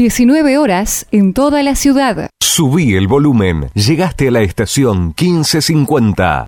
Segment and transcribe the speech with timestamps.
[0.00, 2.30] 19 horas en toda la ciudad.
[2.40, 3.68] Subí el volumen.
[3.74, 6.46] Llegaste a la estación 1550.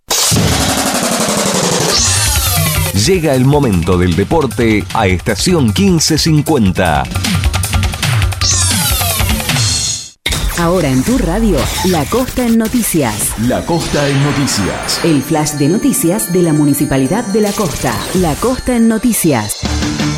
[2.95, 7.03] Llega el momento del deporte a estación 1550.
[10.59, 11.59] Ahora en tu radio,
[11.89, 13.39] La Costa en Noticias.
[13.49, 15.05] La Costa en Noticias.
[15.05, 17.95] El flash de noticias de la Municipalidad de La Costa.
[18.15, 19.61] La Costa en Noticias.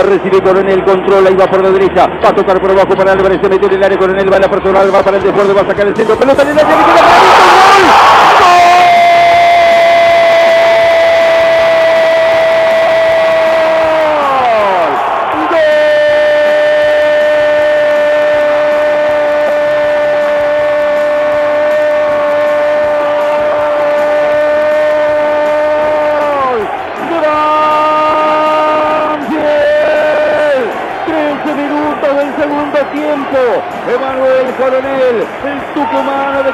[0.00, 2.06] La recibe Coronel, controla y va por la derecha.
[2.24, 3.38] Va a tocar por abajo para Álvarez.
[3.42, 4.32] Se mete en el área Coronel.
[4.32, 6.16] Va a la personal, va para el desborde, va a sacar el centro.
[6.16, 7.49] Pelota en el área.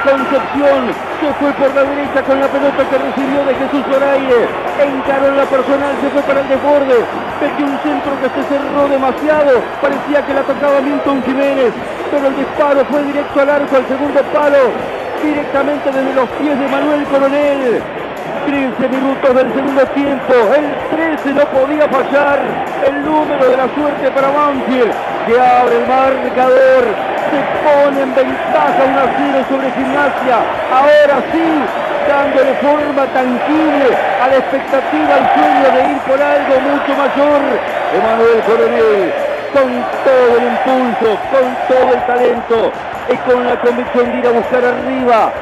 [0.07, 4.47] Concepción, se fue por la derecha con la pelota que recibió de Jesús Zoraire,
[4.79, 6.95] encaró en la personal, se fue para el desborde,
[7.43, 11.75] metió un centro que se cerró demasiado, parecía que la tocaba Milton Jiménez,
[12.13, 14.63] pero el disparo fue directo al arco, al segundo palo,
[15.27, 17.83] directamente desde los pies de Manuel Coronel.
[18.47, 20.71] 15 minutos del segundo tiempo, el
[21.19, 22.39] 13 no podía fallar,
[22.87, 24.95] el número de la suerte para Banfield,
[25.27, 30.39] que abre el marcador, se pone en ventaja 1 a 0 sobre Gimnasia,
[30.71, 31.49] ahora sí,
[32.09, 33.89] dándole forma tangible
[34.23, 37.41] a la expectativa, al sueño de ir por algo mucho mayor,
[37.95, 39.13] Emanuel Coronel,
[39.53, 39.69] con
[40.05, 42.59] todo el impulso, con todo el talento
[43.09, 45.33] y con la convicción de ir a buscar arriba,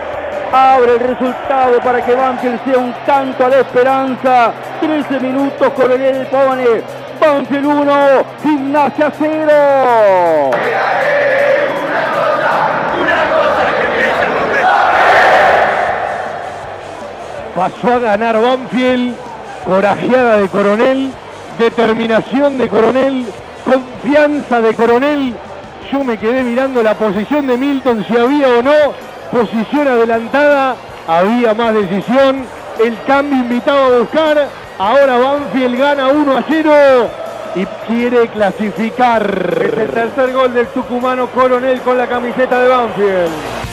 [0.53, 4.53] abre el resultado para que Banfield sea un canto a la esperanza.
[4.81, 6.83] 13 minutos, Coronel pone
[7.21, 10.50] Banfield 1, Gimnasia 0.
[17.54, 19.15] Pasó a ganar Banfield,
[19.65, 21.12] corajeada de Coronel,
[21.56, 23.26] determinación de Coronel,
[23.65, 25.37] confianza de Coronel.
[25.93, 28.73] Yo me quedé mirando la posición de Milton, si había o no
[29.31, 30.75] posición adelantada,
[31.06, 32.44] había más decisión,
[32.84, 34.49] el cambio invitado a buscar,
[34.79, 36.73] ahora Banfield gana 1 a 0
[37.55, 39.23] y quiere clasificar.
[39.61, 43.63] Es el tercer gol del tucumano Coronel con la camiseta de Banfield.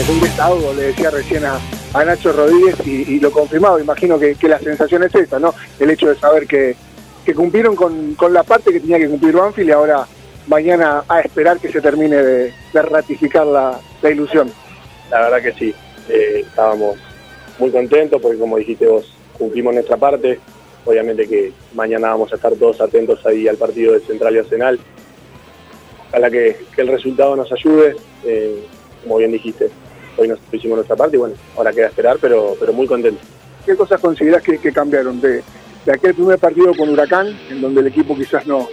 [0.00, 1.60] Es un desahogo, le decía recién a,
[1.92, 3.78] a Nacho Rodríguez y, y lo confirmaba.
[3.78, 5.52] Imagino que, que, la sensación es esta, ¿no?
[5.78, 6.74] El hecho de saber que,
[7.22, 10.06] que cumplieron con, con, la parte que tenía que cumplir Banfield y ahora
[10.46, 14.50] mañana a esperar que se termine de, de ratificar la, la, ilusión.
[15.10, 15.74] la verdad que sí,
[16.08, 16.96] eh, estábamos
[17.58, 20.40] muy contentos porque como dijiste vos, cumplimos nuestra parte.
[20.86, 24.80] Obviamente que mañana vamos a estar todos atentos ahí al partido de Central y Arsenal.
[26.08, 27.96] Ojalá que, que el resultado nos ayude.
[28.24, 28.64] Eh,
[29.02, 29.70] como bien dijiste,
[30.20, 33.20] hoy nos hicimos nuestra parte y bueno, ahora queda esperar, pero, pero muy contento.
[33.64, 35.42] ¿Qué cosas considerás que, que cambiaron de,
[35.84, 38.68] de, aquel primer partido con Huracán, en donde el equipo quizás no,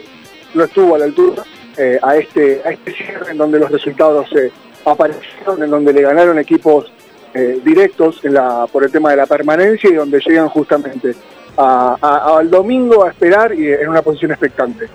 [0.53, 1.43] no estuvo a la altura,
[1.77, 4.51] eh, a, este, a este cierre en donde los resultados eh,
[4.85, 6.91] aparecieron, en donde le ganaron equipos
[7.33, 11.13] eh, directos en la, por el tema de la permanencia y donde llegan justamente
[11.57, 14.87] a, a, al domingo a esperar y en una posición expectante?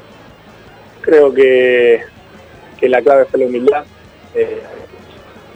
[1.01, 2.01] Creo que,
[2.79, 3.85] que la clave fue la humildad.
[4.35, 4.63] Eh,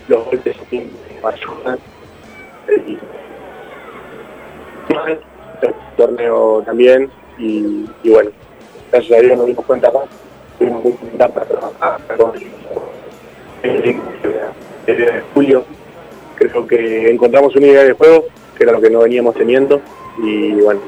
[0.08, 0.56] los golpes
[1.22, 1.78] ayudan.
[2.86, 2.98] Y,
[5.62, 8.30] el torneo también y, y, bueno,
[8.92, 10.04] gracias a Dios nos dimos cuenta más,
[10.58, 12.00] tuvimos muy para trabajar
[14.86, 15.64] desde julio
[16.36, 18.26] creo que encontramos una idea de juego
[18.56, 19.80] que era lo que no veníamos teniendo
[20.22, 20.80] y bueno,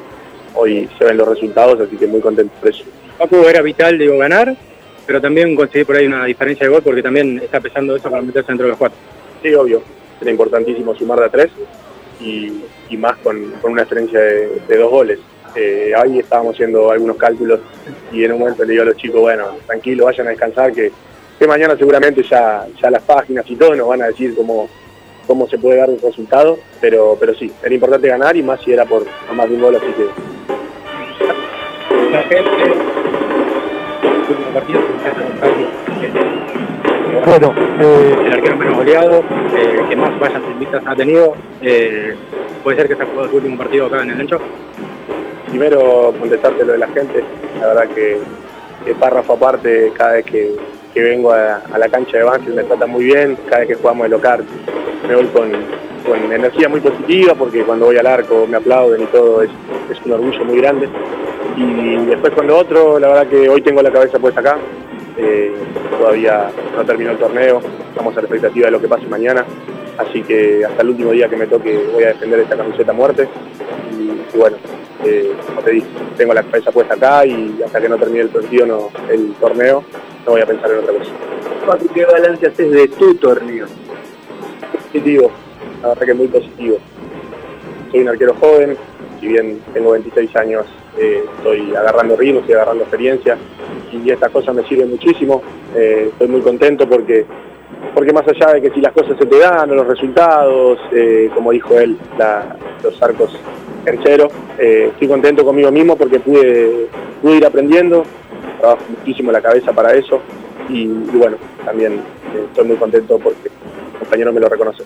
[0.55, 2.85] hoy se ven los resultados, así que muy contento por eso.
[3.19, 4.57] Paco era vital, digo, ganar,
[5.09, 8.21] pero también conseguir por ahí una diferencia de gol porque también está pesando eso para
[8.21, 8.99] meterse dentro de los cuatro.
[9.43, 9.83] Sí, obvio,
[10.21, 11.49] era importantísimo sumar de a tres
[12.21, 12.61] y,
[12.91, 15.19] y más con, con, una diferencia de, de dos goles.
[15.57, 17.61] Eh, ahí estábamos haciendo algunos cálculos
[18.13, 20.93] y en un momento le digo a los chicos, bueno, tranquilo, vayan a descansar, que,
[21.39, 24.69] que mañana seguramente ya, ya las páginas y todo nos van a decir cómo,
[25.27, 28.73] cómo se puede dar el resultado, pero, pero sí, era importante ganar y más si
[28.73, 30.05] era por, por más de un gol, así que...
[32.13, 32.51] La gente,
[34.31, 34.81] último partido,
[37.27, 39.23] bueno, eh, el arquero menos goleado,
[39.57, 42.15] eh, que más vallas vistas ha tenido, eh,
[42.63, 44.39] puede ser que se ha jugado su último partido acá en el Ancho.
[45.49, 47.25] Primero, contestarte lo de la gente,
[47.61, 48.19] la verdad que,
[48.85, 50.57] que párrafo aparte, cada vez que,
[50.93, 54.05] que vengo a, la cancha de Banfield me trata muy bien, cada vez que jugamos
[54.05, 54.45] de local
[55.07, 55.51] me voy con,
[56.07, 59.51] con energía muy positiva porque cuando voy al arco me aplauden y todo, es,
[59.91, 60.89] es un orgullo muy grande.
[61.57, 64.59] Y después con lo otro, la verdad que hoy tengo la cabeza puesta acá,
[65.17, 65.53] eh,
[65.99, 69.45] todavía no terminó el torneo, estamos a la expectativa de lo que pase mañana,
[69.99, 72.95] así que hasta el último día que me toque voy a defender esta camiseta a
[72.95, 73.29] muerte
[73.99, 74.57] y, bueno,
[75.05, 75.87] eh, como te dije,
[76.17, 79.83] tengo la cabeza puesta acá y hasta que no termine el partido, el torneo,
[80.29, 81.89] no voy a pensar en otra cosa.
[81.95, 83.67] ¿qué balance haces de tu torneo?
[84.93, 85.31] Positivo,
[85.81, 86.77] la verdad que muy positivo.
[87.91, 88.77] Soy un arquero joven,
[89.19, 90.67] si bien tengo 26 años,
[90.99, 93.39] eh, estoy agarrando ritmo, estoy agarrando experiencia
[93.91, 95.43] y estas cosas me sirven muchísimo.
[95.75, 97.25] Eh, estoy muy contento porque,
[97.95, 101.31] porque más allá de que si las cosas se te dan o los resultados, eh,
[101.35, 103.35] como dijo él, la, los arcos
[103.83, 104.29] tercero,
[104.59, 106.89] eh, estoy contento conmigo mismo porque pude,
[107.23, 108.05] pude ir aprendiendo,
[108.59, 110.21] trabajo muchísimo la cabeza para eso
[110.69, 114.83] y, y bueno, también eh, estoy muy contento porque el compañero me lo reconoce.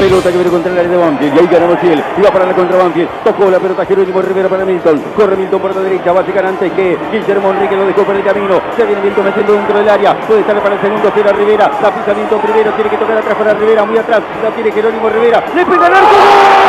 [0.00, 1.36] Pelota que viene contra el área de Banfield.
[1.36, 3.08] Y ahí ganamos él y va para la contra Banfield.
[3.22, 5.02] Tocó la pelota Jerónimo Rivera para Milton.
[5.14, 6.12] Corre Milton por la derecha.
[6.12, 7.76] Va a llegar antes que Guillermo Enrique.
[7.76, 8.60] Lo dejó por el camino.
[8.76, 10.18] Se viene Milton metiendo dentro del área.
[10.26, 11.12] Puede estar para el segundo.
[11.14, 11.70] Será Rivera.
[11.82, 12.72] La pisa Milton primero.
[12.72, 13.84] Tiene que tocar atrás para Rivera.
[13.84, 14.22] Muy atrás.
[14.42, 15.44] La tiene Jerónimo Rivera.
[15.54, 16.59] Le pega el arco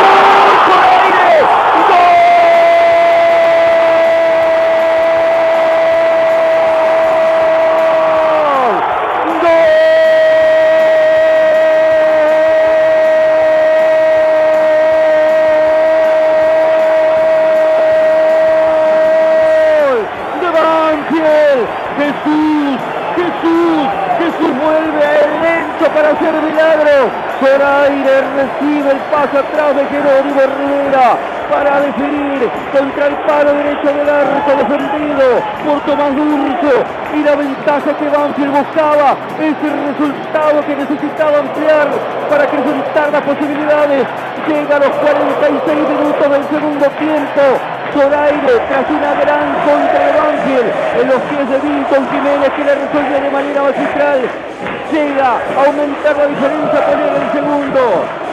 [32.72, 35.28] contra el palo derecho del arco defendido
[35.64, 36.74] por Tomás Durso
[37.12, 41.88] y la ventaja que Banfield buscaba es el resultado que necesitaba ampliar
[42.30, 44.06] para acrecentar las posibilidades.
[44.48, 47.42] Llega a los 46 minutos del segundo tiempo.
[47.92, 52.74] Zoraire tras una gran contra de Banfield en los pies de Milton Jiménez que le
[52.74, 54.18] resuelve de manera magistral.
[54.90, 57.82] Llega a aumentar la diferencia poner el segundo.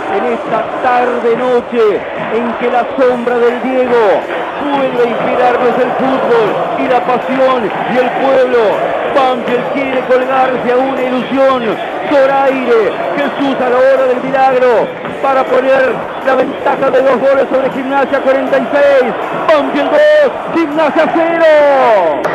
[0.09, 2.01] En esta tarde noche
[2.33, 4.21] en que la sombra del Diego
[4.75, 8.59] vuelve a inspirarnos el fútbol y la pasión y el pueblo.
[9.15, 11.75] Banfield quiere colgarse a una ilusión.
[12.09, 14.87] Zoraire, Jesús a la hora del milagro
[15.21, 15.93] para poner
[16.25, 18.83] la ventaja de dos goles sobre Gimnasia 46.
[19.47, 19.99] Banfield 2,
[20.55, 22.28] Gimnasia 0.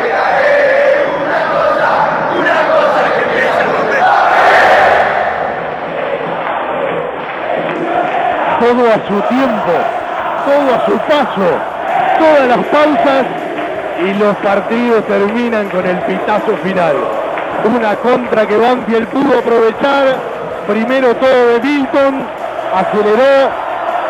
[8.75, 9.71] Todo a su tiempo.
[10.45, 11.49] todo a su paso,
[12.19, 13.25] todas las pausas
[14.03, 16.95] y los partidos terminan con el pitazo final.
[17.63, 20.17] Una contra que Banfield pudo aprovechar,
[20.67, 22.21] primero todo de Milton,
[22.75, 23.49] aceleró,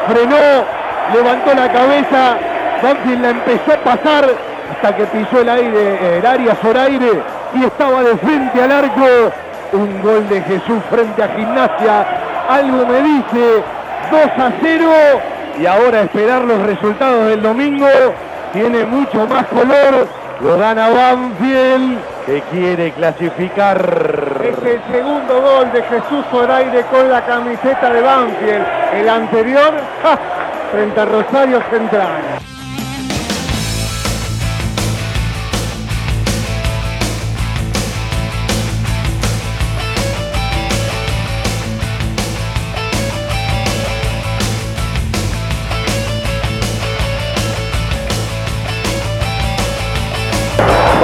[0.07, 0.65] frenó,
[1.13, 2.37] levantó la cabeza,
[2.83, 4.25] Banfield la empezó a pasar
[4.73, 7.21] hasta que pisó el aire, el área aire
[7.53, 9.31] y estaba de frente al arco.
[9.71, 12.05] Un gol de Jesús frente a Gimnasia.
[12.49, 13.63] Algo me dice
[14.09, 14.91] 2 a 0
[15.59, 17.87] y ahora esperar los resultados del domingo
[18.53, 20.07] tiene mucho más color.
[20.41, 24.41] Lo gana Banfield que quiere clasificar.
[24.43, 28.65] Es el segundo gol de Jesús Zoraire con la camiseta de Banfield.
[28.95, 29.73] El anterior
[30.71, 32.34] frente a Rosario Central.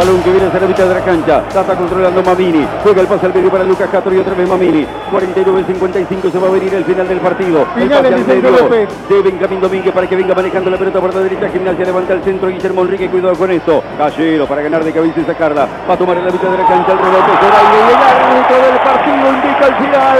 [0.02, 1.44] Balón que viene hacia la mitad de la cancha.
[1.54, 2.66] Tata controlando Mamini.
[2.82, 4.88] Juega el pase al medio para Lucas Castro y otra vez Mamini.
[5.12, 7.68] 49-55 se va a venir el final del partido.
[7.78, 11.50] El pase al de Benjamín Domínguez para que venga manejando la pelota por la derecha.
[11.50, 12.50] Gimnasia levanta el centro.
[12.50, 13.84] Guillermo Enrique, cuidado con esto.
[13.96, 15.68] Callero para ganar de cabeza y sacarla.
[15.88, 17.32] Va a tomar en la mitad de la cancha el rebote.
[17.38, 20.20] Zoraire y el árbitro del partido indica el final.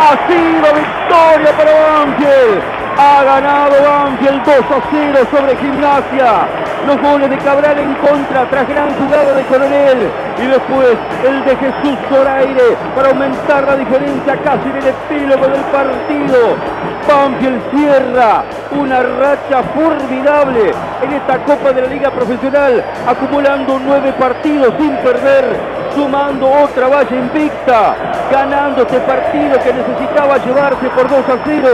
[0.00, 2.62] Ha sido victoria para Banfield.
[2.96, 8.68] Ha ganado Banfield 2 a 0 sobre Gimnasia los goles de Cabral en contra tras
[8.68, 14.68] gran jugada de Coronel y después el de Jesús Zoraire para aumentar la diferencia casi
[14.68, 16.56] en el epílogo del partido.
[17.08, 24.74] Banfield cierra una racha formidable en esta Copa de la Liga Profesional, acumulando nueve partidos
[24.78, 25.44] sin perder,
[25.94, 27.96] sumando otra valla invicta,
[28.30, 31.68] ganando este partido que necesitaba llevarse por 2 a 0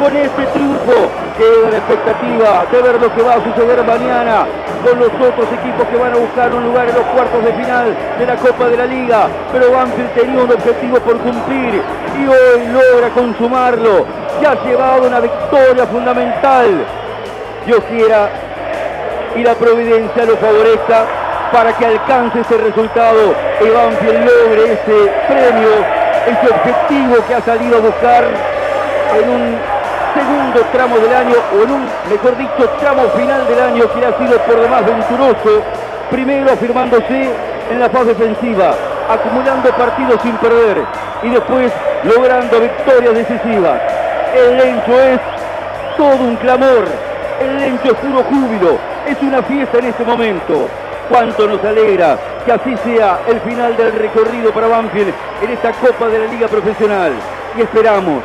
[0.00, 1.23] con este triunfo.
[1.36, 4.46] Queda la expectativa de ver lo que va a suceder mañana
[4.84, 7.96] con los otros equipos que van a buscar un lugar en los cuartos de final
[8.18, 9.26] de la Copa de la Liga.
[9.52, 11.82] Pero Banfield tenía un objetivo por cumplir
[12.16, 14.06] y hoy logra consumarlo.
[14.40, 16.84] Ya ha llevado una victoria fundamental.
[17.66, 18.28] Dios quiera
[19.34, 21.04] y la providencia lo favorezca
[21.50, 25.70] para que alcance ese resultado y Banfield logre ese premio,
[26.26, 28.24] ese objetivo que ha salido a buscar
[29.18, 29.73] en un
[30.14, 34.16] segundo tramo del año, o en un, mejor dicho, tramo final del año que ha
[34.18, 35.62] sido por demás venturoso,
[36.10, 37.30] primero afirmándose
[37.70, 38.74] en la fase defensiva,
[39.10, 40.84] acumulando partidos sin perder
[41.22, 41.72] y después
[42.04, 43.80] logrando victorias decisivas.
[44.34, 45.20] El Lencho es
[45.96, 46.84] todo un clamor,
[47.40, 50.68] el Lencho es puro júbilo, es una fiesta en este momento.
[51.08, 52.16] Cuánto nos alegra
[52.46, 56.48] que así sea el final del recorrido para Banfield en esta Copa de la Liga
[56.48, 57.12] Profesional.
[57.56, 58.22] Y esperamos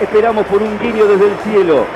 [0.00, 1.86] Esperamos por un guiño desde el cielo.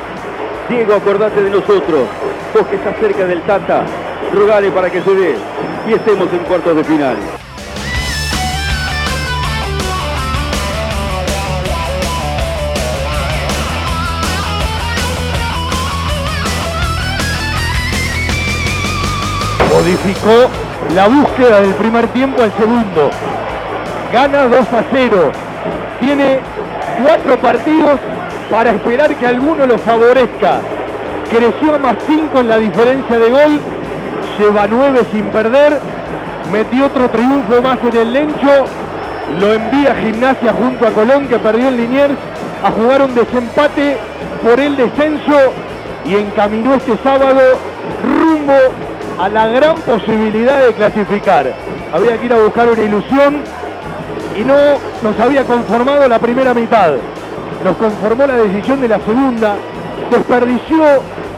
[0.71, 2.09] Diego, acordate de nosotros.
[2.54, 3.85] Vos que estás cerca del Tata,
[4.33, 5.37] rogale para que se dé
[5.87, 7.16] y estemos en cuartos de final.
[19.71, 20.50] Modificó
[20.95, 23.11] la búsqueda del primer tiempo al segundo.
[24.11, 25.33] Gana 2 a 0.
[26.00, 26.40] Tiene
[27.02, 27.99] cuatro partidos
[28.50, 30.61] para esperar que alguno lo favorezca.
[31.30, 33.61] Creció a más cinco en la diferencia de gol,
[34.38, 35.78] lleva nueve sin perder,
[36.50, 38.64] metió otro triunfo más en el Lencho,
[39.38, 42.14] lo envía a Gimnasia junto a Colón que perdió en Liniers
[42.64, 43.97] a jugar un desempate
[44.42, 45.52] por el descenso
[46.04, 47.40] y encaminó este sábado
[48.02, 48.57] rumbo
[49.19, 51.52] a la gran posibilidad de clasificar.
[51.92, 53.42] Había que ir a buscar una ilusión
[54.40, 54.54] y no
[55.02, 56.92] nos había conformado la primera mitad.
[57.62, 59.56] Nos conformó la decisión de la segunda,
[60.11, 60.82] desperdició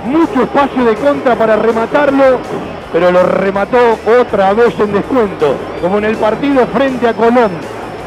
[0.04, 2.38] mucho espacio de contra para rematarlo,
[2.92, 7.50] pero lo remató otra vez en descuento, como en el partido frente a Colón,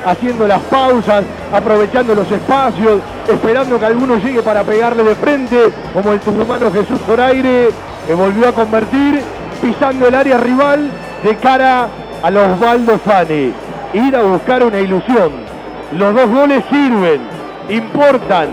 [0.05, 6.13] haciendo las pausas, aprovechando los espacios, esperando que alguno llegue para pegarle de frente, como
[6.13, 7.69] el tucumano Jesús Zoraire,
[8.07, 9.21] que volvió a convertir,
[9.61, 10.89] pisando el área rival
[11.21, 11.89] de cara
[12.23, 13.64] a los Osvaldo Fani
[13.95, 15.31] ir a buscar una ilusión.
[15.97, 17.21] Los dos goles sirven,
[17.69, 18.49] importan.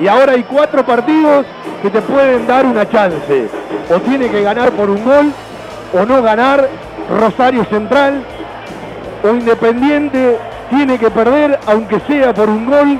[0.00, 1.46] Y ahora hay cuatro partidos
[1.82, 3.48] que te pueden dar una chance.
[3.90, 5.32] O tiene que ganar por un gol,
[5.92, 6.68] o no ganar
[7.10, 8.24] Rosario Central,
[9.22, 10.38] o Independiente
[10.70, 12.98] tiene que perder, aunque sea por un gol,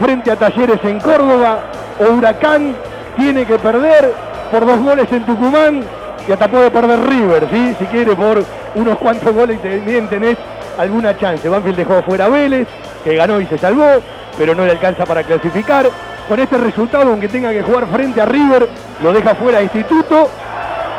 [0.00, 1.64] frente a Talleres en Córdoba,
[1.98, 2.74] o Huracán
[3.16, 4.12] tiene que perder
[4.50, 5.82] por dos goles en Tucumán,
[6.28, 7.76] y hasta puede perder River, ¿sí?
[7.78, 8.42] si quiere por
[8.74, 10.36] unos cuantos goles también tenés
[10.78, 11.48] alguna chance.
[11.48, 12.68] Banfield dejó fuera a Vélez,
[13.04, 14.02] que ganó y se salvó,
[14.36, 15.88] pero no le alcanza para clasificar.
[16.28, 18.68] con este resultado, aunque tenga que jugar frente a River,
[19.00, 20.28] lo deja fuera de Instituto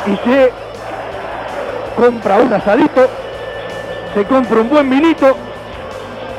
[0.06, 0.50] y se
[1.94, 3.06] compra un asadito,
[4.14, 5.36] se compra un buen vinito,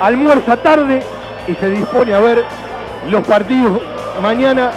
[0.02, 1.04] almuerza tarde
[1.48, 2.44] y se dispone a ver
[3.10, 3.80] los partidos
[4.22, 4.72] mañana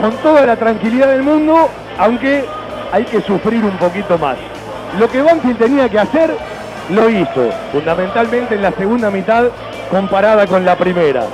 [0.00, 1.68] con toda la tranquilidad del mundo,
[1.98, 2.44] aunque
[2.92, 4.36] hay que sufrir un poquito más.
[4.98, 6.36] Lo que Banfield tenía que hacer,
[6.90, 9.44] lo hizo, fundamentalmente en la segunda mitad
[9.90, 11.24] comparada con la primera.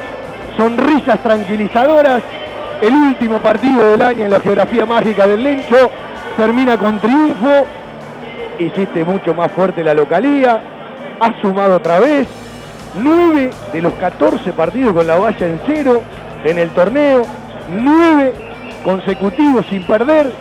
[0.56, 2.22] Sonrisas tranquilizadoras,
[2.80, 5.90] el último partido del año en la geografía mágica del Lencho
[6.36, 7.66] termina con triunfo,
[8.58, 10.60] hiciste mucho más fuerte la localía,
[11.18, 12.26] has sumado otra vez,
[12.94, 16.02] 9 de los 14 partidos con la valla en cero
[16.44, 17.22] en el torneo,
[17.70, 18.34] 9
[18.84, 20.32] consecutivos sin perder,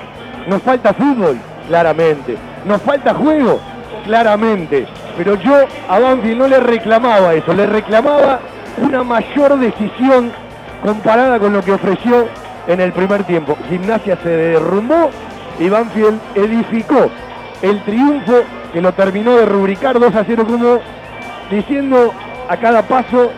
[0.48, 1.38] nos falta fútbol,
[1.68, 3.60] claramente, nos falta juego,
[4.04, 4.88] claramente,
[5.18, 8.40] pero yo a Banfield no le reclamaba eso, le reclamaba
[8.78, 10.32] una mayor decisión
[10.84, 12.28] comparada con lo que ofreció
[12.68, 13.58] en el primer tiempo.
[13.70, 15.10] Gimnasia se derrumbó
[15.60, 17.10] y Banfield edificó
[17.62, 20.80] el triunfo que lo terminó de rubricar 2 a 0 como
[21.50, 22.14] diciendo
[22.48, 23.32] a cada paso,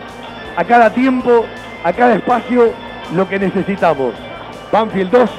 [0.56, 1.44] a cada tiempo,
[1.84, 2.72] a cada espacio
[3.14, 4.14] lo que necesitamos.
[4.70, 5.30] Banfield 2,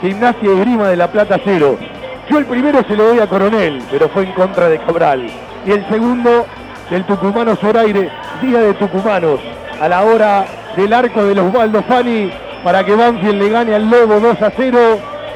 [0.00, 1.91] Gimnasia y Grima de la Plata 0.
[2.32, 5.26] Yo el primero se lo doy a Coronel, pero fue en contra de Cabral.
[5.66, 6.46] Y el segundo
[6.88, 8.10] del tucumano Zoraire,
[8.40, 9.38] Día de Tucumanos,
[9.78, 12.32] a la hora del arco de los Baldo Fani,
[12.64, 14.78] para que Banfield le gane al Lobo 2 a 0.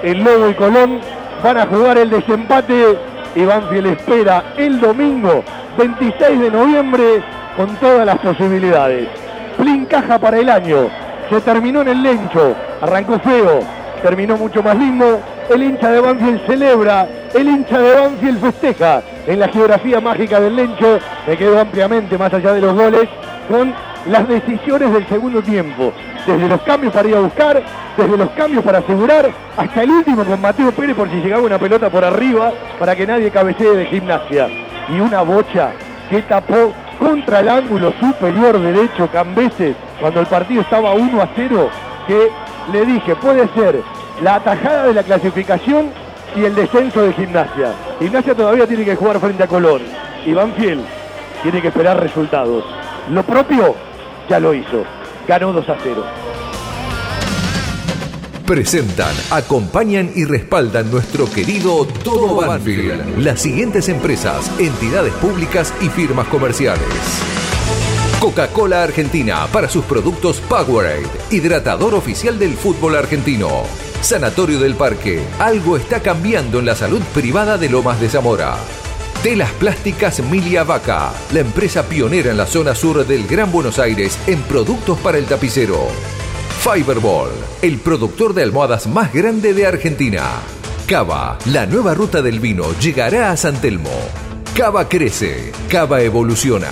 [0.02, 1.00] El Lobo y Colón
[1.44, 2.96] van a jugar el desempate
[3.34, 5.44] y Banfield espera el domingo
[5.76, 7.22] 26 de noviembre
[7.58, 9.06] con todas las posibilidades.
[9.58, 10.88] Plin caja para el año.
[11.28, 12.56] Se terminó en el lencho.
[12.80, 13.60] Arrancó feo.
[14.02, 15.20] Terminó mucho más lindo.
[15.48, 17.08] El hincha de Banfield celebra.
[17.32, 19.02] El hincha de Banfield festeja.
[19.26, 23.08] En la geografía mágica del lencho me quedó ampliamente más allá de los goles
[23.48, 23.72] con
[24.06, 25.92] las decisiones del segundo tiempo.
[26.26, 27.62] Desde los cambios para ir a buscar,
[27.96, 31.58] desde los cambios para asegurar, hasta el último con Mateo Pérez por si llegaba una
[31.58, 34.48] pelota por arriba para que nadie cabecee de gimnasia.
[34.88, 35.72] Y una bocha
[36.10, 41.70] que tapó contra el ángulo superior derecho Cambeses cuando el partido estaba 1 a 0
[42.06, 42.30] que
[42.72, 43.82] le dije puede ser
[44.22, 45.90] la atajada de la clasificación
[46.34, 47.72] y el descenso de gimnasia.
[47.98, 49.82] Gimnasia todavía tiene que jugar frente a Colón
[50.24, 50.84] y Banfield
[51.42, 52.64] tiene que esperar resultados.
[53.10, 53.74] Lo propio
[54.28, 54.84] ya lo hizo.
[55.28, 56.04] Ganó 2 a 0.
[58.46, 63.18] Presentan, acompañan y respaldan nuestro querido Todo Banfield.
[63.18, 66.86] Las siguientes empresas, entidades públicas y firmas comerciales.
[68.20, 73.85] Coca-Cola Argentina para sus productos Powerade, hidratador oficial del fútbol argentino.
[74.00, 78.56] Sanatorio del Parque, algo está cambiando en la salud privada de Lomas de Zamora.
[79.22, 84.18] Telas Plásticas Milia Vaca, la empresa pionera en la zona sur del Gran Buenos Aires
[84.26, 85.88] en productos para el tapicero.
[86.60, 87.30] Fiberball,
[87.62, 90.22] el productor de almohadas más grande de Argentina.
[90.86, 93.90] Cava, la nueva ruta del vino llegará a San Telmo.
[94.54, 96.70] Cava crece, Cava evoluciona.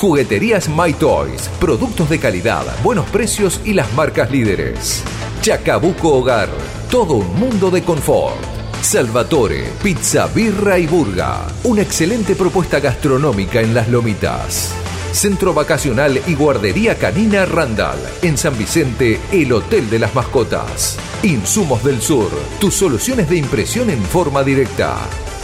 [0.00, 5.04] Jugueterías My Toys, productos de calidad, buenos precios y las marcas líderes.
[5.42, 6.48] Chacabuco Hogar,
[6.90, 8.42] todo un mundo de confort.
[8.80, 11.46] Salvatore, pizza, birra y burga.
[11.64, 14.72] Una excelente propuesta gastronómica en las lomitas.
[15.12, 17.98] Centro Vacacional y Guardería Canina Randall.
[18.22, 20.96] En San Vicente, el Hotel de las Mascotas.
[21.22, 22.30] Insumos del Sur.
[22.58, 24.96] Tus soluciones de impresión en forma directa.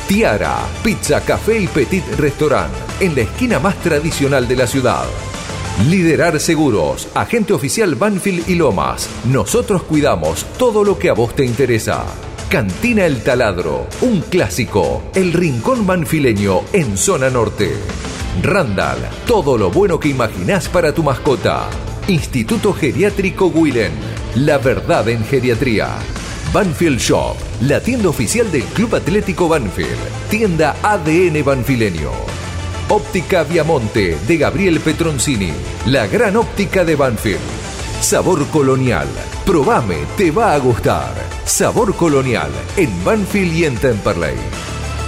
[0.09, 2.73] Tiara, Pizza, Café y Petit Restaurant.
[3.01, 5.05] En la esquina más tradicional de la ciudad.
[5.89, 9.09] Liderar Seguros, agente oficial Banfield y Lomas.
[9.25, 12.05] Nosotros cuidamos todo lo que a vos te interesa.
[12.49, 17.73] Cantina El Taladro, un clásico, el rincón banfileño en zona norte.
[18.45, 21.69] Randall, todo lo bueno que imaginás para tu mascota.
[22.07, 23.93] Instituto Geriátrico Willen,
[24.37, 25.89] la verdad en geriatría.
[26.57, 32.11] Banfield Shop, la tienda oficial del Club Atlético Banfield, tienda ADN Banfileño.
[32.89, 35.53] Óptica Viamonte de Gabriel Petroncini,
[35.85, 37.43] la gran óptica de Banfield.
[38.01, 39.07] Sabor colonial,
[39.45, 41.13] probame, te va a gustar.
[41.45, 44.37] Sabor colonial en Banfield y en Temperley.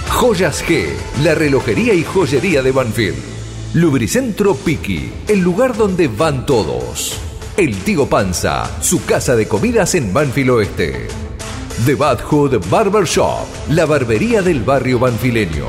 [0.07, 0.89] Joyas G,
[1.23, 3.17] la relojería y joyería de Banfield.
[3.73, 7.19] Lubricentro Piki, el lugar donde van todos.
[7.57, 11.28] El Tigo Panza, su casa de comidas en Banfield Oeste.
[11.85, 15.65] The Bad Hood Barber Shop, la barbería del barrio banfileño.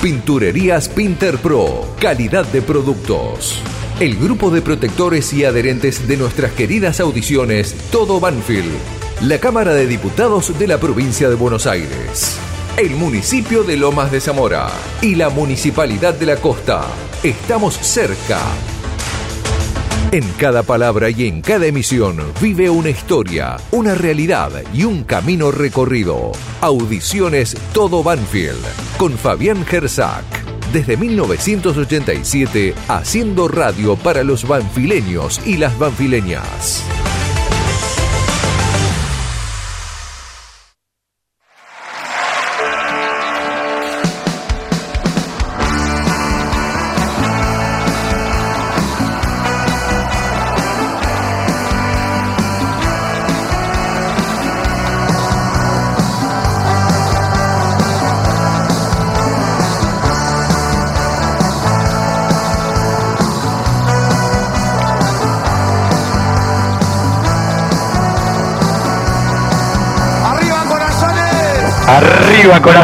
[0.00, 3.58] Pinturerías Pinter Pro, calidad de productos.
[3.98, 8.70] El grupo de protectores y adherentes de nuestras queridas audiciones Todo Banfield.
[9.22, 12.36] La Cámara de Diputados de la provincia de Buenos Aires.
[12.76, 14.68] El municipio de Lomas de Zamora
[15.00, 16.84] y la Municipalidad de la Costa.
[17.22, 18.38] Estamos cerca.
[20.10, 25.50] En cada palabra y en cada emisión vive una historia, una realidad y un camino
[25.50, 26.32] recorrido.
[26.62, 28.64] Audiciones Todo Banfield
[28.96, 30.24] con Fabián Gersak.
[30.72, 36.82] Desde 1987 haciendo radio para los banfileños y las banfileñas.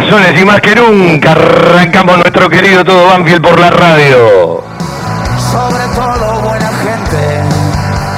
[0.04, 4.64] Corazones y más que nunca arrancamos nuestro querido todo Banfield por la radio.
[5.38, 7.42] Sobre todo buena gente,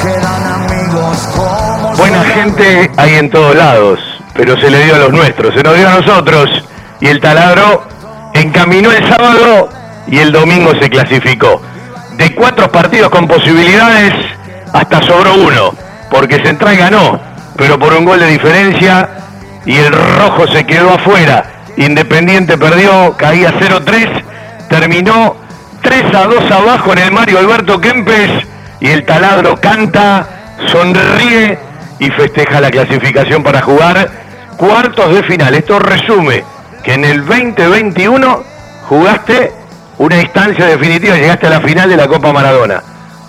[0.02, 4.00] quedan amigos como Buena gente hay en todos lados,
[4.34, 6.64] pero se le dio a los nuestros, se nos dio a nosotros
[7.00, 7.86] y el taladro
[8.34, 9.68] encaminó el sábado
[10.06, 11.60] y el domingo se clasificó.
[12.16, 14.14] De cuatro partidos con posibilidades,
[14.72, 15.74] hasta sobró uno,
[16.10, 17.20] porque Central ganó,
[17.56, 19.08] pero por un gol de diferencia
[19.66, 21.55] y el rojo se quedó afuera.
[21.76, 24.22] Independiente perdió, caía 0-3,
[24.68, 25.36] terminó
[25.82, 28.30] 3 a 2 abajo en el Mario Alberto Kempes
[28.80, 30.26] y el taladro canta,
[30.66, 31.58] sonríe
[31.98, 34.10] y festeja la clasificación para jugar
[34.56, 35.54] cuartos de final.
[35.54, 36.44] Esto resume
[36.82, 38.42] que en el 2021
[38.88, 39.52] jugaste
[39.98, 42.82] una instancia definitiva, llegaste a la final de la Copa Maradona.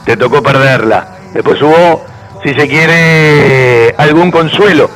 [0.06, 1.08] Te tocó perderla.
[1.34, 2.06] Después hubo,
[2.44, 4.90] si se quiere, algún consuelo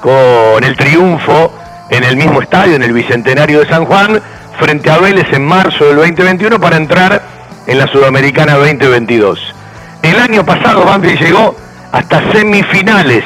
[0.00, 1.52] con el triunfo
[1.90, 4.20] en el mismo estadio, en el Bicentenario de San Juan,
[4.58, 7.22] frente a Vélez en marzo del 2021 para entrar
[7.66, 9.54] en la Sudamericana 2022.
[10.02, 11.56] El año pasado Banfield llegó
[11.92, 13.24] hasta semifinales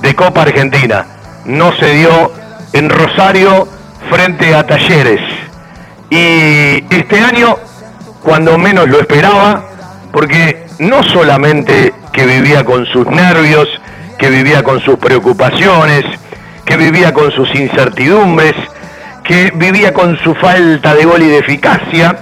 [0.00, 1.06] de Copa Argentina.
[1.44, 2.32] No se dio
[2.72, 3.68] en Rosario
[4.10, 5.20] frente a Talleres.
[6.10, 7.56] Y este año,
[8.22, 9.64] cuando menos lo esperaba,
[10.12, 13.68] porque no solamente que vivía con sus nervios,
[14.18, 16.04] que vivía con sus preocupaciones,
[16.64, 18.54] que vivía con sus incertidumbres,
[19.22, 22.18] que vivía con su falta de gol y de eficacia,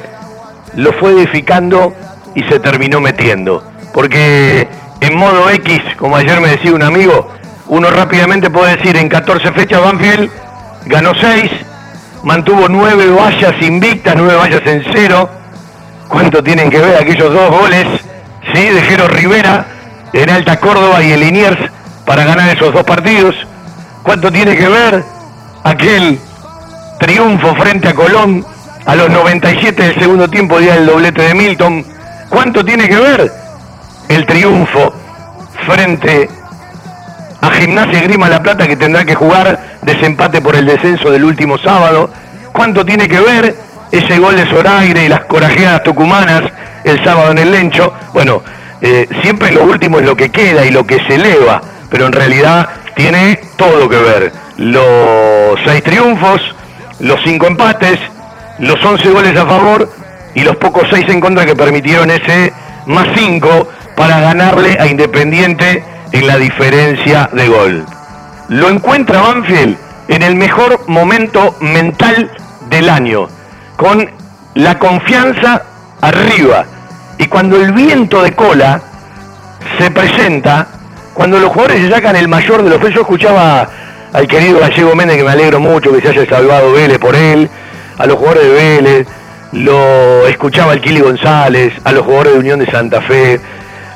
[0.77, 1.95] lo fue edificando
[2.35, 3.63] y se terminó metiendo.
[3.93, 4.69] Porque
[5.01, 7.29] en modo X, como ayer me decía un amigo,
[7.69, 10.31] uno rápidamente puede decir en 14 fechas Banfield
[10.87, 11.51] ganó 6,
[12.25, 15.29] mantuvo 9 vallas invictas, 9 vallas en cero.
[16.09, 17.87] ¿Cuánto tienen que ver aquellos dos goles?
[18.53, 19.67] Sí, de Rivera
[20.13, 21.59] en Alta Córdoba y el Liniers
[22.05, 23.35] para ganar esos dos partidos.
[24.03, 25.05] ¿Cuánto tiene que ver
[25.63, 26.19] aquel
[26.99, 28.45] triunfo frente a Colón
[28.85, 31.85] a los 97 del segundo tiempo, día del doblete de Milton?
[32.29, 33.33] ¿Cuánto tiene que ver
[34.09, 34.93] el triunfo
[35.67, 36.29] frente
[37.41, 41.57] a Gimnasia Grima La Plata que tendrá que jugar desempate por el descenso del último
[41.59, 42.11] sábado?
[42.53, 43.55] ¿Cuánto tiene que ver
[43.93, 46.43] ese gol de Zoraire y las corajeadas tucumanas
[46.83, 47.93] el sábado en el Lencho?
[48.13, 48.43] Bueno,
[48.81, 51.63] eh, siempre lo último es lo que queda y lo que se eleva
[51.93, 54.33] pero en realidad tiene todo que ver.
[54.57, 56.41] Los seis triunfos,
[57.01, 57.99] los cinco empates,
[58.59, 59.91] los once goles a favor
[60.35, 62.53] y los pocos seis en contra que permitieron ese
[62.87, 67.87] más cinco para ganarle a Independiente en la diferencia de gol.
[68.49, 69.77] Lo encuentra Banfield
[70.09, 72.31] en el mejor momento mental
[72.69, 73.29] del año,
[73.77, 74.11] con
[74.55, 75.63] la confianza
[76.01, 76.67] arriba.
[77.19, 78.83] Y cuando el viento de cola
[79.79, 80.69] se presenta,
[81.23, 83.69] cuando los jugadores se sacan el mayor de los pesos, yo escuchaba
[84.13, 87.49] al querido Gallego Méndez, que me alegro mucho que se haya salvado Vélez por él,
[87.97, 89.07] a los jugadores de Vélez,
[89.53, 93.41] lo escuchaba al Kili González, a los jugadores de Unión de Santa Fe,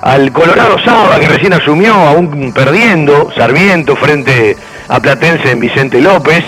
[0.02, 6.44] al Colorado Saba, que recién asumió, aún perdiendo, Sarmiento frente a Platense en Vicente López.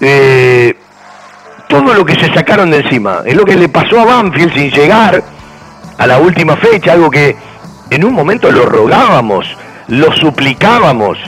[0.00, 0.76] Eh,
[1.68, 4.70] todo lo que se sacaron de encima, es lo que le pasó a Banfield sin
[4.70, 5.24] llegar
[5.98, 7.34] a la última fecha, algo que
[7.90, 9.44] en un momento lo rogábamos
[9.88, 11.18] lo suplicábamos.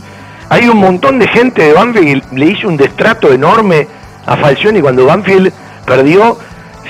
[0.48, 3.88] Hay un montón de gente de Banfield que le hizo un destrato enorme
[4.26, 5.52] a Falcioni cuando Banfield
[5.84, 6.38] perdió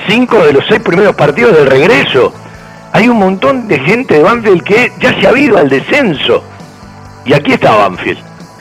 [0.09, 2.33] cinco de los seis primeros partidos del regreso.
[2.93, 6.45] Hay un montón de gente de Banfield que ya se ha ido al descenso.
[7.25, 8.19] Y aquí está Banfield,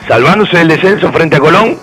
[0.07, 1.77] salvándose del descenso frente a Colón,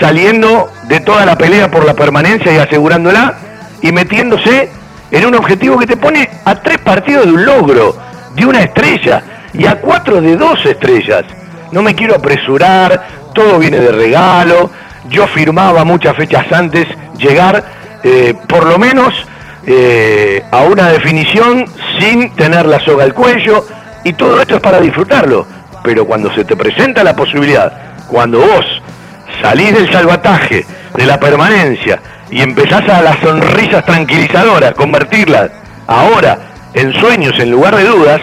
[0.00, 3.34] saliendo de toda la pelea por la permanencia y asegurándola,
[3.82, 4.70] y metiéndose
[5.10, 7.96] en un objetivo que te pone a tres partidos de un logro,
[8.34, 9.22] de una estrella
[9.58, 11.24] y a cuatro de dos estrellas.
[11.72, 14.70] No me quiero apresurar, todo viene de regalo.
[15.08, 17.64] Yo firmaba muchas fechas antes llegar
[18.02, 19.14] eh, por lo menos
[19.66, 21.64] eh, a una definición
[21.98, 23.66] sin tener la soga al cuello,
[24.04, 25.46] y todo esto es para disfrutarlo.
[25.82, 27.72] Pero cuando se te presenta la posibilidad,
[28.08, 28.64] cuando vos
[29.42, 30.64] salís del salvataje,
[30.94, 35.50] de la permanencia, y empezás a las sonrisas tranquilizadoras, convertirlas
[35.86, 36.38] ahora
[36.74, 38.20] en sueños en lugar de dudas,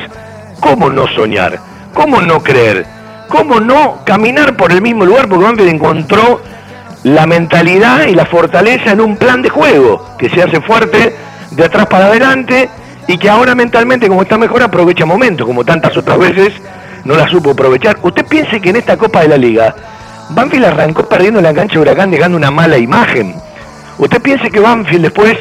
[0.64, 1.60] ¿cómo no soñar?
[1.94, 2.86] ¿Cómo no creer?
[3.28, 5.28] ¿Cómo no caminar por el mismo lugar?
[5.28, 6.42] Porque Banfield encontró
[7.04, 11.16] la mentalidad y la fortaleza en un plan de juego que se hace fuerte
[11.52, 12.70] de atrás para adelante
[13.08, 16.54] y que ahora mentalmente, como está mejor, aprovecha momentos, como tantas otras veces
[17.04, 17.98] no la supo aprovechar.
[18.02, 19.76] Usted piense que en esta Copa de la Liga,
[20.30, 23.36] Banfield arrancó perdiendo la cancha de Huracán, dejando una mala imagen.
[23.98, 25.38] Usted piense que Banfield después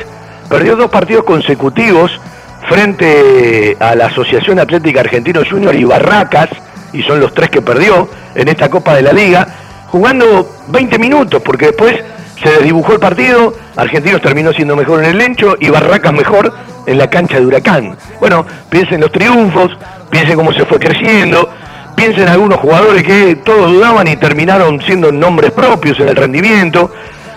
[0.49, 2.21] perdió dos partidos consecutivos
[2.69, 6.49] frente a la Asociación Atlética Argentino Junior y Barracas,
[6.93, 9.47] y son los tres que perdió en esta Copa de la Liga,
[9.89, 11.97] jugando 20 minutos, porque después
[12.43, 16.53] se desdibujó el partido, Argentinos terminó siendo mejor en el Lencho y Barracas mejor
[16.87, 17.97] en la cancha de Huracán.
[18.19, 19.71] Bueno, piensen los triunfos,
[20.11, 21.49] piensen cómo se fue creciendo,
[21.95, 26.91] piensen algunos jugadores que todos dudaban y terminaron siendo nombres propios en el rendimiento.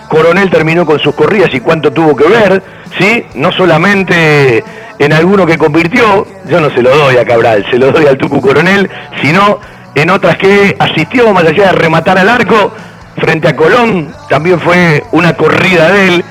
[0.08, 2.62] Coronel terminó con sus corridas y cuánto tuvo que ver,
[2.98, 3.24] ¿sí?
[3.34, 4.64] No solamente
[4.98, 8.16] en alguno que convirtió, yo no se lo doy a Cabral, se lo doy al
[8.16, 8.90] Tucu Coronel,
[9.22, 9.60] sino
[9.94, 12.72] en otras que asistió más allá de rematar al arco
[13.16, 16.24] frente a Colón, también fue una corrida de él,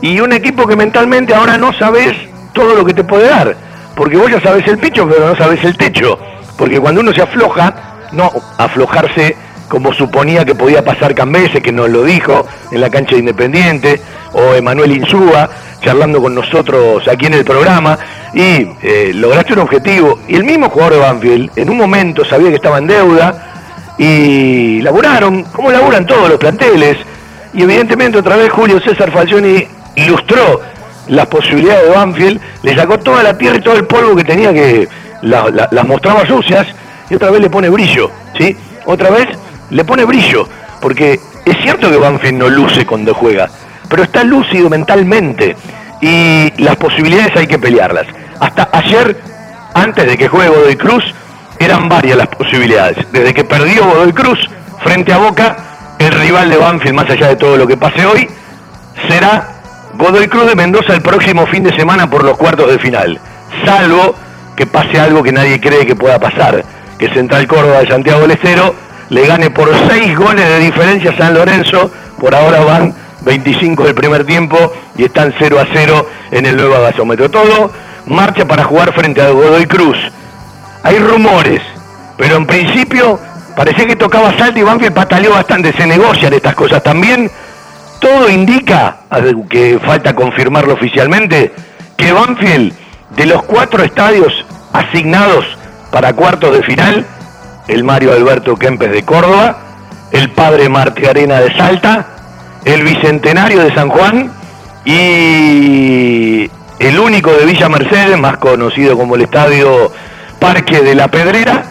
[0.00, 2.14] y un equipo que mentalmente ahora no sabes
[2.52, 3.56] todo lo que te puede dar,
[3.96, 6.18] porque vos ya sabes el pecho, pero no sabes el techo,
[6.56, 7.74] porque cuando uno se afloja,
[8.12, 9.36] no aflojarse
[9.72, 14.02] como suponía que podía pasar Cambese, que nos lo dijo en la cancha de Independiente,
[14.32, 15.48] o Emanuel Insúa,
[15.80, 17.98] charlando con nosotros aquí en el programa,
[18.34, 20.18] y eh, lograste un objetivo.
[20.28, 24.82] Y el mismo jugador de Banfield, en un momento sabía que estaba en deuda, y
[24.82, 26.98] laburaron, como laburan todos los planteles,
[27.54, 30.60] y evidentemente otra vez Julio César Falcioni ilustró
[31.08, 34.52] las posibilidades de Banfield, le sacó toda la tierra y todo el polvo que tenía
[34.52, 34.86] que
[35.22, 36.66] las mostraba sucias,
[37.08, 38.54] y otra vez le pone brillo, ¿sí?
[38.84, 39.28] Otra vez
[39.72, 40.46] le pone brillo,
[40.80, 43.48] porque es cierto que Banfield no luce cuando juega,
[43.88, 45.56] pero está lúcido mentalmente
[46.00, 48.06] y las posibilidades hay que pelearlas.
[48.38, 49.16] Hasta ayer,
[49.74, 51.04] antes de que juegue Godoy Cruz,
[51.58, 52.98] eran varias las posibilidades.
[53.12, 54.38] Desde que perdió Godoy Cruz
[54.82, 55.56] frente a Boca,
[55.98, 58.28] el rival de Banfield, más allá de todo lo que pase hoy,
[59.08, 59.48] será
[59.94, 63.18] Godoy Cruz de Mendoza el próximo fin de semana por los cuartos de final.
[63.64, 64.14] Salvo
[64.54, 66.62] que pase algo que nadie cree que pueda pasar,
[66.98, 71.34] que Central Córdoba de Santiago del Estero le gane por seis goles de diferencia San
[71.34, 76.56] Lorenzo, por ahora van 25 del primer tiempo y están 0 a 0 en el
[76.56, 77.30] nuevo gasómetro.
[77.30, 77.70] Todo
[78.06, 79.98] marcha para jugar frente a Godoy Cruz.
[80.82, 81.60] Hay rumores,
[82.16, 83.20] pero en principio
[83.54, 85.74] parecía que tocaba salto y Banfield pataleó bastante.
[85.74, 87.30] Se negocian estas cosas también.
[88.00, 88.96] Todo indica,
[89.50, 91.52] que falta confirmarlo oficialmente,
[91.98, 92.72] que Banfield,
[93.14, 94.32] de los cuatro estadios
[94.72, 95.44] asignados
[95.90, 97.06] para cuartos de final,
[97.68, 99.56] el Mario Alberto Kempes de Córdoba,
[100.10, 102.06] el Padre Marte Arena de Salta,
[102.64, 104.32] el Bicentenario de San Juan
[104.84, 109.92] y el único de Villa Mercedes, más conocido como el Estadio
[110.40, 111.64] Parque de la Pedrera,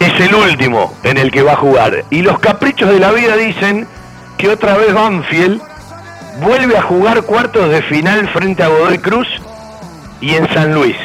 [0.00, 2.04] es el último en el que va a jugar.
[2.10, 3.86] Y los caprichos de la vida dicen
[4.36, 5.60] que otra vez Banfield
[6.40, 9.28] vuelve a jugar cuartos de final frente a Godoy Cruz
[10.20, 10.96] y en San Luis.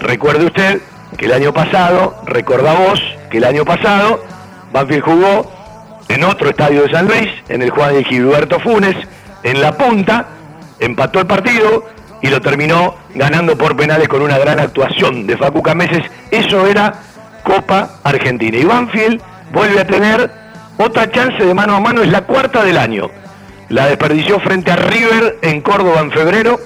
[0.00, 0.80] Recuerde usted
[1.16, 3.00] que el año pasado, recuerda vos
[3.30, 4.22] que el año pasado
[4.72, 5.50] Banfield jugó
[6.08, 8.96] en otro estadio de San Luis, en el Juan de Gilberto Funes,
[9.42, 10.26] en la punta,
[10.80, 11.84] empató el partido
[12.20, 16.02] y lo terminó ganando por penales con una gran actuación de Facu Cameses.
[16.30, 16.92] Eso era
[17.44, 18.56] Copa Argentina.
[18.56, 19.20] Y Banfield
[19.52, 20.30] vuelve a tener
[20.78, 23.10] otra chance de mano a mano, es la cuarta del año.
[23.68, 26.58] La desperdició frente a River en Córdoba en febrero.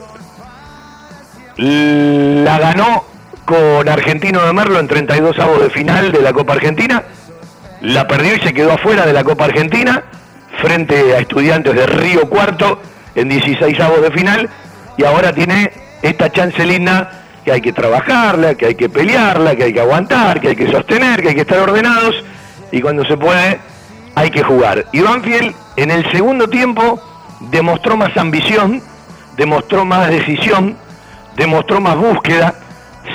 [1.56, 3.04] La ganó
[3.48, 7.02] con Argentino de Merlo en 32 avos de final de la Copa Argentina.
[7.80, 10.04] La perdió y se quedó afuera de la Copa Argentina
[10.58, 12.78] frente a estudiantes de Río Cuarto
[13.14, 14.50] en 16 avos de final.
[14.98, 19.64] Y ahora tiene esta chance linda que hay que trabajarla, que hay que pelearla, que
[19.64, 22.22] hay que aguantar, que hay que sostener, que hay que estar ordenados.
[22.70, 23.61] Y cuando se puede,
[24.14, 24.84] hay que jugar.
[24.92, 27.00] Y Banfield en el segundo tiempo
[27.50, 28.82] demostró más ambición,
[29.38, 30.76] demostró más decisión,
[31.34, 32.54] demostró más búsqueda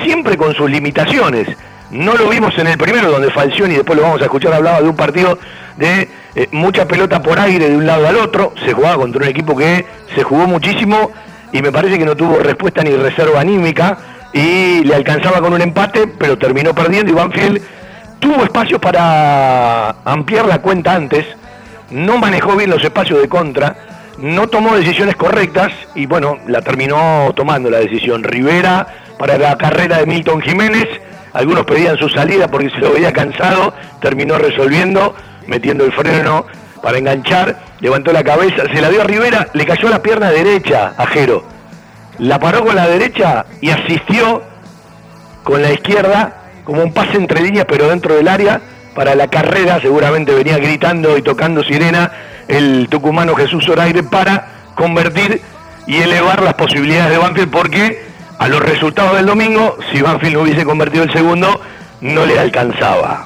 [0.04, 1.48] siempre con sus limitaciones.
[1.92, 4.90] No lo vimos en el primero, donde Falcioni, después lo vamos a escuchar, hablaba de
[4.90, 5.38] un partido
[5.78, 8.54] de eh, mucha pelota por aire de un lado al otro.
[8.66, 11.12] Se jugaba contra un equipo que se jugó muchísimo
[11.52, 13.98] y me parece que no tuvo respuesta ni reserva anímica
[14.34, 17.62] y le alcanzaba con un empate, pero terminó perdiendo y Banfield
[18.20, 21.26] tuvo espacios para ampliar la cuenta antes,
[21.92, 23.76] no manejó bien los espacios de contra,
[24.18, 28.24] no tomó decisiones correctas y bueno, la terminó tomando la decisión.
[28.24, 30.88] Rivera para la carrera de Milton Jiménez,
[31.34, 35.16] algunos pedían su salida porque se lo veía cansado, terminó resolviendo,
[35.48, 36.46] metiendo el freno
[36.82, 40.94] para enganchar, levantó la cabeza, se la dio a Rivera, le cayó la pierna derecha
[40.98, 41.44] a Jero.
[42.20, 44.44] La paró con la derecha y asistió
[45.44, 48.62] con la izquierda, como un pase entre líneas, pero dentro del área,
[48.94, 52.12] para la carrera, seguramente venía gritando y tocando sirena
[52.48, 55.42] el tucumano Jesús Zoraire para convertir
[55.88, 58.13] y elevar las posibilidades de Banfield porque
[58.44, 61.62] a los resultados del domingo, si Banfield no hubiese convertido el segundo,
[62.02, 63.26] no le alcanzaba.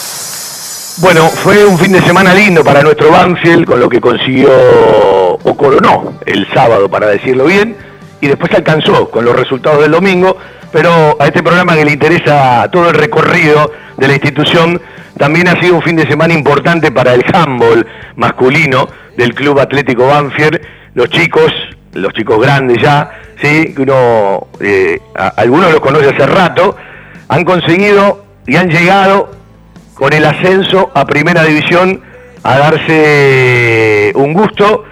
[1.01, 5.57] bueno, fue un fin de semana lindo para nuestro Banfield, con lo que consiguió o
[5.57, 7.75] coronó el sábado, para decirlo bien,
[8.21, 10.37] y después alcanzó con los resultados del domingo,
[10.71, 14.79] pero a este programa que le interesa todo el recorrido de la institución,
[15.17, 17.85] también ha sido un fin de semana importante para el handball
[18.15, 18.87] masculino
[19.17, 20.61] del Club Atlético Banfield,
[20.93, 21.51] los chicos,
[21.93, 23.11] los chicos grandes ya,
[23.41, 24.99] sí, uno, eh,
[25.35, 26.75] algunos los conoce hace rato,
[27.27, 29.40] han conseguido y han llegado
[30.01, 32.01] con el ascenso a primera división
[32.41, 34.83] a darse un gusto,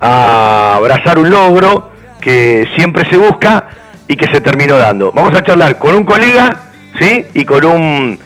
[0.00, 3.66] a abrazar un logro que siempre se busca
[4.06, 5.10] y que se terminó dando.
[5.10, 6.56] Vamos a charlar con un colega,
[6.96, 7.26] ¿sí?
[7.34, 8.18] Y con un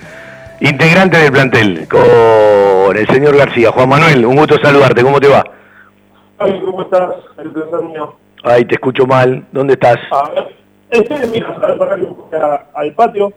[0.60, 3.70] integrante del plantel, con el señor García.
[3.70, 5.42] Juan Manuel, un gusto saludarte, ¿cómo te va?
[6.36, 7.14] Ay, ¿cómo estás?
[7.38, 8.14] El placer mío.
[8.44, 9.42] Ay, te escucho mal.
[9.52, 9.96] ¿Dónde estás?
[10.10, 10.54] A ver,
[10.90, 13.32] este, mira, al patio,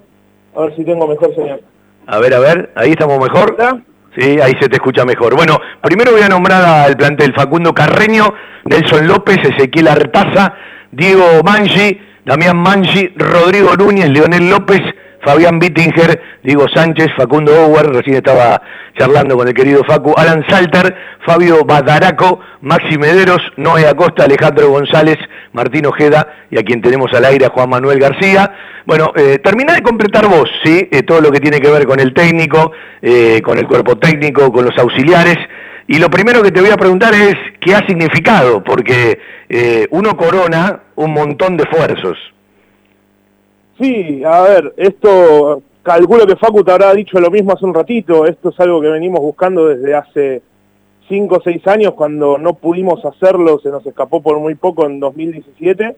[0.54, 1.62] a ver si tengo mejor señal.
[2.12, 3.56] A ver, a ver, ahí estamos mejor.
[4.18, 5.36] Sí, ahí se te escucha mejor.
[5.36, 8.34] Bueno, primero voy a nombrar al plantel Facundo Carreño,
[8.66, 10.56] Nelson López, Ezequiel Artaza,
[10.92, 14.82] Diego Mangi, Damián Mangi, Rodrigo Núñez, Leonel López,
[15.24, 18.62] Fabián Bittinger, Diego Sánchez, Facundo Ower, recién estaba
[18.98, 25.18] charlando con el querido Facu, Alan Salter, Fabio Badaraco, Maxi Mederos, Noé Acosta, Alejandro González,
[25.54, 28.52] Martín Ojeda y a quien tenemos al aire a Juan Manuel García.
[28.86, 30.88] Bueno, eh, terminá de completar vos, ¿sí?
[30.92, 34.52] Eh, todo lo que tiene que ver con el técnico, eh, con el cuerpo técnico,
[34.52, 35.38] con los auxiliares.
[35.88, 40.16] Y lo primero que te voy a preguntar es qué ha significado, porque eh, uno
[40.16, 42.16] corona un montón de esfuerzos.
[43.80, 48.26] Sí, a ver, esto calculo que Facu te habrá dicho lo mismo hace un ratito,
[48.26, 50.42] esto es algo que venimos buscando desde hace
[51.08, 55.00] 5 o 6 años, cuando no pudimos hacerlo, se nos escapó por muy poco en
[55.00, 55.96] 2017,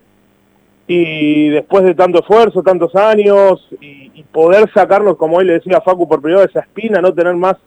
[0.86, 6.08] y después de tanto esfuerzo, tantos años, y, poder sacarnos, como hoy le decía Facu
[6.08, 7.58] por primera esa espina, no tener más,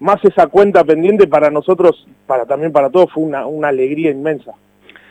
[0.00, 4.52] más esa cuenta pendiente para nosotros, para también para todos, fue una, una alegría inmensa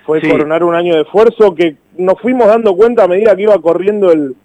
[0.05, 3.57] fue coronar un año de esfuerzo que nos fuimos dando cuenta a medida que iba
[3.59, 4.35] corriendo el,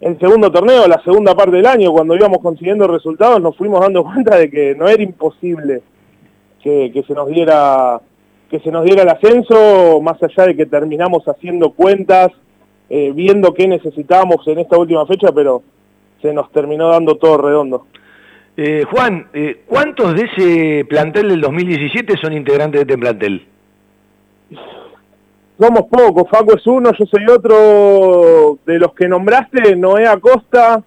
[0.00, 4.02] el segundo torneo, la segunda parte del año, cuando íbamos consiguiendo resultados, nos fuimos dando
[4.14, 5.82] cuenta de que no era imposible
[6.62, 8.00] que, que, se nos diera
[8.50, 12.32] que se nos diera el ascenso, más allá de que terminamos haciendo cuentas,
[12.88, 15.62] eh, viendo qué necesitábamos en esta última fecha, pero
[16.20, 17.86] se nos terminó dando todo redondo.
[18.56, 23.46] Eh, Juan, eh, ¿cuántos de ese plantel del 2017 son integrantes de este plantel?
[25.60, 30.82] somos pocos, Faco es uno, yo soy otro de los que nombraste, Noé Acosta,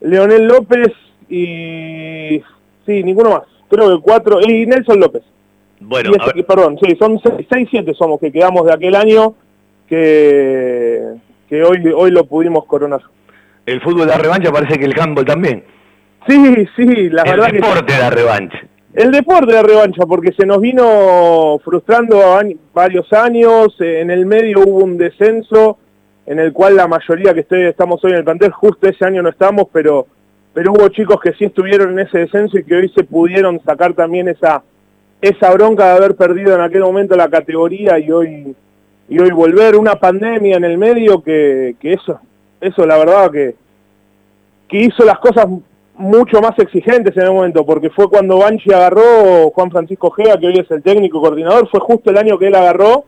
[0.00, 0.88] Leonel López
[1.28, 2.42] y...
[2.86, 5.22] sí, ninguno más, creo que cuatro, y Nelson López.
[5.80, 6.12] Bueno,
[6.46, 7.20] perdón, sí, son
[7.50, 9.34] seis, siete somos que quedamos de aquel año
[9.88, 11.02] que,
[11.48, 13.00] que hoy, hoy lo pudimos coronar.
[13.66, 15.64] El fútbol de la revancha parece que el handball también.
[16.26, 17.56] Sí, sí, la verdad que...
[17.56, 18.60] El deporte de la revancha.
[18.92, 22.20] El deporte de revancha, porque se nos vino frustrando
[22.74, 25.78] varios años, en el medio hubo un descenso
[26.26, 29.28] en el cual la mayoría que estamos hoy en el plantel, justo ese año no
[29.28, 30.06] estamos, pero
[30.52, 33.94] pero hubo chicos que sí estuvieron en ese descenso y que hoy se pudieron sacar
[33.94, 34.62] también esa,
[35.20, 38.54] esa bronca de haber perdido en aquel momento la categoría y hoy,
[39.08, 39.76] y hoy volver.
[39.76, 42.20] Una pandemia en el medio que, que eso,
[42.60, 43.54] eso la verdad que,
[44.68, 45.46] que hizo las cosas
[46.00, 50.46] mucho más exigentes en el momento, porque fue cuando Banchi agarró Juan Francisco Gea, que
[50.46, 53.04] hoy es el técnico coordinador, fue justo el año que él agarró,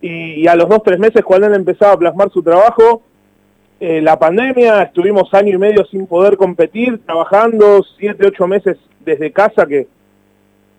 [0.00, 3.02] y, a los dos, tres meses cuando él empezaba a plasmar su trabajo,
[3.78, 9.30] eh, la pandemia, estuvimos año y medio sin poder competir, trabajando siete, ocho meses desde
[9.30, 9.86] casa, que,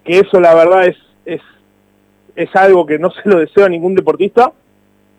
[0.03, 1.41] que eso la verdad es, es,
[2.35, 4.51] es algo que no se lo deseo a ningún deportista,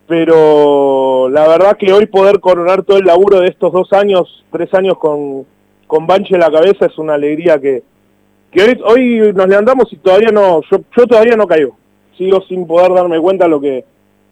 [0.07, 4.73] pero la verdad que hoy poder coronar todo el laburo de estos dos años, tres
[4.73, 5.45] años con,
[5.87, 7.83] con Banche en la cabeza es una alegría que,
[8.53, 11.77] hoy, hoy nos levantamos y todavía no, yo, yo todavía no caigo,
[12.17, 13.85] sigo sin poder darme cuenta lo que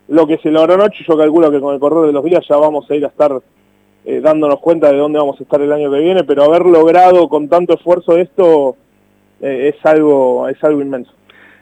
[0.07, 2.57] lo que se logró anoche, yo calculo que con el correr de los días ya
[2.57, 3.41] vamos a ir a estar
[4.05, 7.27] eh, dándonos cuenta de dónde vamos a estar el año que viene, pero haber logrado
[7.27, 8.75] con tanto esfuerzo esto
[9.41, 11.11] eh, es algo es algo inmenso.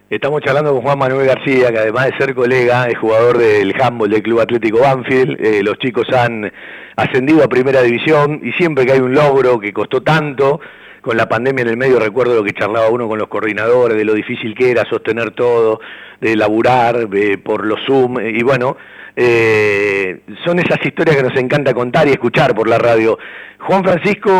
[0.09, 4.09] Estamos charlando con Juan Manuel García, que además de ser colega, es jugador del handball
[4.09, 5.43] del Club Atlético Banfield.
[5.43, 6.51] Eh, los chicos han
[6.97, 10.59] ascendido a primera división y siempre que hay un logro que costó tanto,
[11.03, 14.05] con la pandemia en el medio recuerdo lo que charlaba uno con los coordinadores, de
[14.05, 15.81] lo difícil que era sostener todo,
[16.21, 17.07] de laburar
[17.43, 18.77] por los Zoom, y bueno,
[19.15, 23.19] eh, son esas historias que nos encanta contar y escuchar por la radio.
[23.59, 24.31] Juan Francisco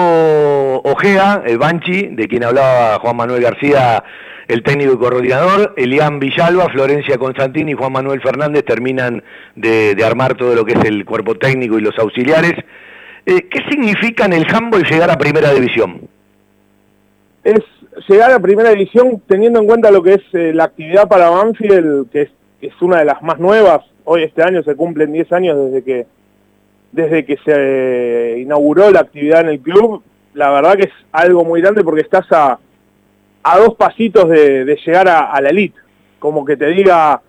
[0.84, 4.04] Ojea, el Banchi, de quien hablaba Juan Manuel García,
[4.48, 9.22] el técnico y coordinador, Elian Villalba, Florencia Constantini y Juan Manuel Fernández terminan
[9.56, 12.54] de, armar todo lo que es el cuerpo técnico y los auxiliares.
[13.26, 16.10] Eh, ¿Qué significa en el handball llegar a primera división?
[17.44, 17.60] Es
[18.08, 22.10] llegar a primera división teniendo en cuenta lo que es eh, la actividad para Banfield,
[22.10, 22.30] que
[22.62, 23.82] es, una de las más nuevas.
[24.06, 26.06] Hoy este año se cumplen 10 años desde que,
[26.92, 30.02] desde que se eh, inauguró la actividad en el club.
[30.34, 32.58] La verdad que es algo muy grande porque estás a,
[33.44, 35.78] a dos pasitos de, llegar a, la elite.
[36.20, 37.22] Como que te diga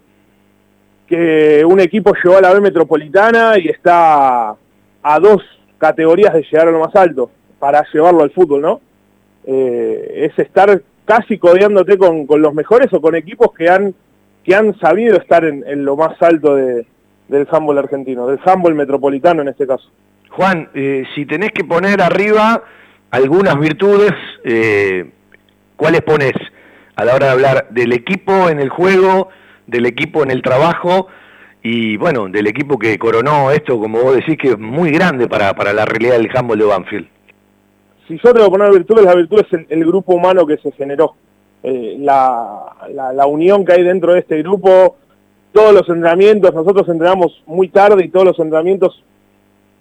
[1.07, 4.55] que un equipo llegó a la B Metropolitana y está
[5.03, 5.43] a dos
[5.79, 8.81] categorías de llegar a lo más alto para llevarlo al fútbol, ¿no?
[9.47, 13.95] Eh, es estar casi codeándote con, los mejores o con equipos que han,
[14.43, 16.87] que han sabido estar en, lo más alto de,
[17.29, 19.91] del handball argentino, del handball metropolitano en este caso.
[20.31, 22.63] Juan, eh, si tenés que poner arriba
[23.11, 24.13] algunas virtudes,
[24.45, 25.11] eh,
[25.77, 26.33] ¿cuáles pones
[26.97, 29.29] a la hora de hablar del equipo en el juego,
[29.67, 31.09] del equipo en el trabajo
[31.63, 35.55] y bueno, del equipo que coronó esto, como vos decís, que es muy grande para,
[35.55, 37.14] para la realidad del handball de Banfield?
[38.07, 41.15] Si yo tengo que poner virtudes, la virtud es el, grupo humano que se generó.
[41.63, 44.97] Eh, la, la, unión que hay dentro de este grupo,
[45.53, 49.03] todos los entrenamientos, nosotros entrenamos muy tarde y todos los entrenamientos,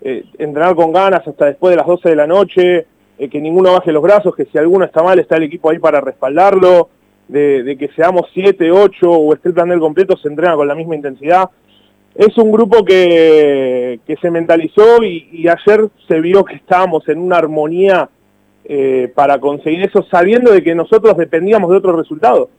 [0.02, 3.74] eh, entrenar con ganas hasta después de las 12 de la noche, eh, que ninguno
[3.74, 6.90] baje los brazos, que si alguno está mal está el equipo ahí para respaldarlo,
[7.28, 10.96] de, que seamos 7, 8 o esté el plantel completo, se entrena con la misma
[10.96, 11.50] intensidad.
[12.16, 17.20] Es un grupo que, que se mentalizó y, y ayer se vio que estábamos en
[17.20, 18.10] una armonía
[18.66, 22.50] eh, para conseguir eso, sabiendo de que nosotros dependíamos de otro resultado.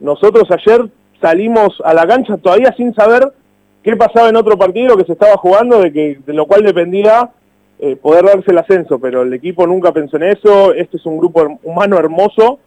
[0.00, 0.86] Nosotros ayer
[1.20, 3.32] salimos a la cancha todavía sin saber
[3.82, 7.30] qué pasaba en otro partido que se estaba jugando, de, que, de lo cual dependía
[7.78, 11.18] eh, poder darse el ascenso, pero el equipo nunca pensó en eso, este es un
[11.18, 12.58] grupo humano hermoso,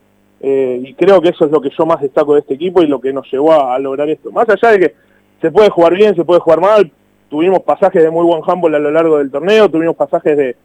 [0.42, 2.88] eh, y creo que eso es lo que yo más destaco de este equipo y
[2.88, 4.32] lo que nos llevó a, lograr esto.
[4.32, 4.96] Más allá de que
[5.42, 6.92] se puede jugar bien, se puede jugar mal,
[7.30, 10.56] tuvimos pasajes de muy buen handball a lo largo del torneo, tuvimos pasajes de,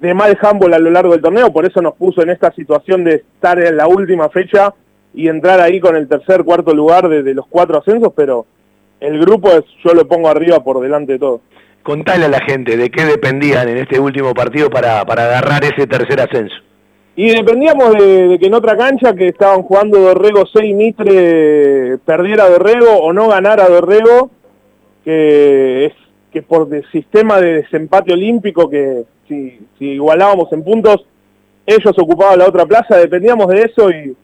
[0.00, 3.04] de mal handball a lo largo del torneo, por eso nos puso en esta situación
[3.04, 4.74] de estar en la última fecha
[5.12, 8.46] y entrar ahí con el tercer, cuarto lugar de, los cuatro ascensos, pero
[9.00, 11.40] el grupo es, yo lo pongo arriba por delante de todo.
[11.82, 15.86] Contale a la gente de qué dependían en este último partido para, para agarrar ese
[15.86, 16.54] tercer ascenso.
[17.16, 22.98] Y dependíamos de, que en otra cancha que estaban jugando Dorrego 6 Mitre perdiera Dorrego
[22.98, 24.30] o no ganara Dorrego,
[25.04, 25.92] que es
[26.32, 31.04] que por el sistema de desempate olímpico que, si, igualábamos en puntos,
[31.66, 34.16] ellos ocupaban la otra plaza, dependíamos de eso y,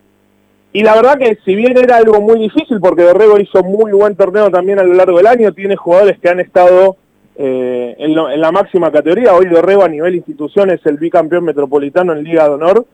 [0.73, 4.17] y la verdad que si bien era algo muy difícil, porque Dorrego hizo muy buen
[4.17, 6.97] torneo también a lo largo del año, tiene jugadores que han estado
[7.37, 12.25] eh, en, la máxima categoría, hoy Dorrego a nivel institución es el bicampeón metropolitano en
[12.25, 12.87] Liga de Honor,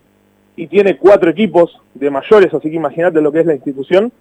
[0.54, 4.12] y tiene cuatro equipos de mayores, así que imagínate lo que es la institución,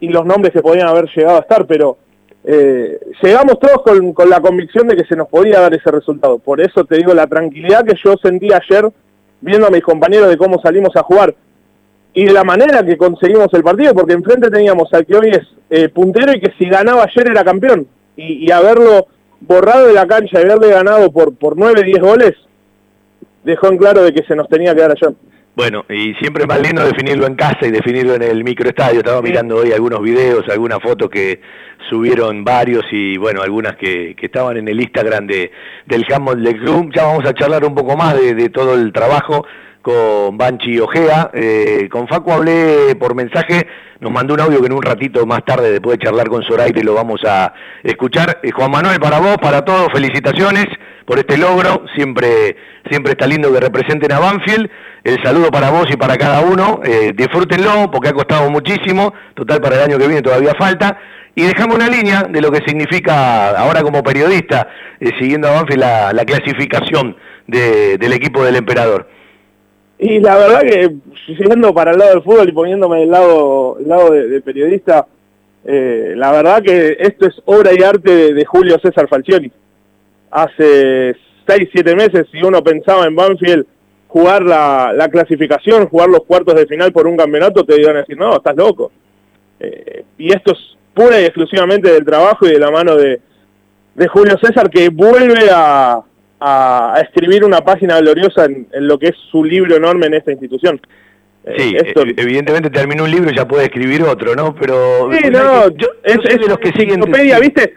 [0.00, 1.96] y los nombres que podían haber llegado a estar, pero
[2.44, 6.38] eh, llegamos todos con, la convicción de que se nos podía dar ese resultado.
[6.38, 8.90] Por eso te digo la tranquilidad que yo sentí ayer
[9.40, 11.34] viendo a mis compañeros de cómo salimos a jugar
[12.14, 15.46] y de la manera que conseguimos el partido, porque enfrente teníamos al que hoy es
[15.70, 17.86] eh, puntero y que si ganaba ayer era campeón.
[18.14, 19.06] Y, haberlo
[19.40, 22.34] borrado de la cancha y haberle ganado por, por 9, 10 goles,
[23.42, 25.14] dejó en claro de que se nos tenía que dar allá.
[25.54, 29.00] Bueno, y siempre es más lindo definirlo en casa y definirlo en el microestadio.
[29.00, 31.40] Estaba mirando hoy algunos videos, algunas fotos que
[31.90, 35.50] subieron varios y bueno, algunas que, que estaban en el Instagram de,
[35.84, 36.90] del Hammond del Club.
[36.94, 39.44] Ya vamos a charlar un poco más de, de todo el trabajo
[39.82, 41.30] con Banchi Ojea.
[41.34, 43.66] Eh, con Facu hablé por mensaje,
[44.00, 46.82] nos mandó un audio que en un ratito más tarde, después de charlar con Zoraire,
[46.82, 47.52] lo vamos a
[47.82, 48.40] escuchar.
[48.42, 50.66] Eh, Juan Manuel, para vos, para todos, felicitaciones
[51.04, 51.84] por este logro.
[51.94, 52.56] Siempre,
[52.88, 54.70] siempre está lindo que representen a Banfield.
[55.04, 56.80] El saludo para vos y para cada uno.
[56.84, 59.12] Eh, disfrútenlo porque ha costado muchísimo.
[59.34, 60.98] Total, para el año que viene todavía falta.
[61.34, 64.68] Y dejamos una línea de lo que significa ahora como periodista,
[65.18, 67.16] siguiendo a Banfield, la, clasificación
[67.46, 69.08] del equipo del emperador.
[70.02, 70.96] Y la verdad que,
[71.26, 75.06] siguiendo para el lado del fútbol y poniéndome del lado, lado de, periodista,
[75.64, 79.52] eh, la verdad que esto es obra y arte de, Julio César Falcioni.
[80.32, 81.14] Hace
[81.46, 83.64] 6, 7 meses, si uno pensaba en Banfield
[84.08, 88.18] jugar la, clasificación, jugar los cuartos de final por un campeonato, te iban a decir,
[88.18, 88.90] no, estás loco.
[89.60, 90.58] Eh, y esto es
[90.94, 93.20] pura y exclusivamente del trabajo y de la mano de
[94.08, 96.02] Julio César, que vuelve a,
[96.42, 100.80] a, escribir una página gloriosa en, lo que es su libro enorme en esta institución.
[101.44, 104.54] Eh, sí, e, evidentemente terminó un libro y ya puede escribir otro, ¿no?
[104.54, 107.00] Pero sí, no, yo, es, de los que siguen...
[107.40, 107.74] ¿viste?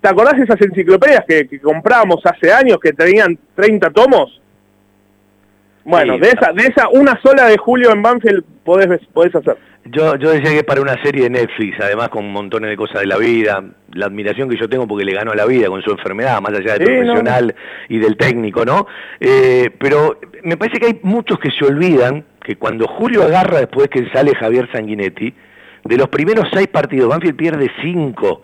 [0.00, 4.40] ¿Te acordás de esas enciclopedias que, que comprábamos hace años que tenían 30 tomos?
[5.86, 9.56] Bueno, de esa, de esa una sola de Julio en Banfield podés, podés hacer.
[9.84, 13.02] Yo, yo decía que es para una serie de Netflix, además con montones de cosas
[13.02, 13.62] de la vida,
[13.92, 16.52] la admiración que yo tengo porque le ganó a la vida con su enfermedad, más
[16.54, 17.54] allá del profesional
[17.88, 18.88] y del técnico, ¿no?
[19.20, 23.88] Eh, pero me parece que hay muchos que se olvidan que cuando Julio agarra después
[23.88, 25.32] que sale Javier Sanguinetti,
[25.84, 28.42] de los primeros seis partidos, Banfield pierde cinco.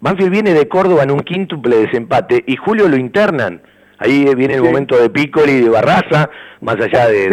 [0.00, 3.62] Banfield viene de Córdoba en un quíntuple desempate y Julio lo internan.
[3.98, 6.28] Ahí viene el momento de Piccoli y de Barraza,
[6.60, 7.30] más allá de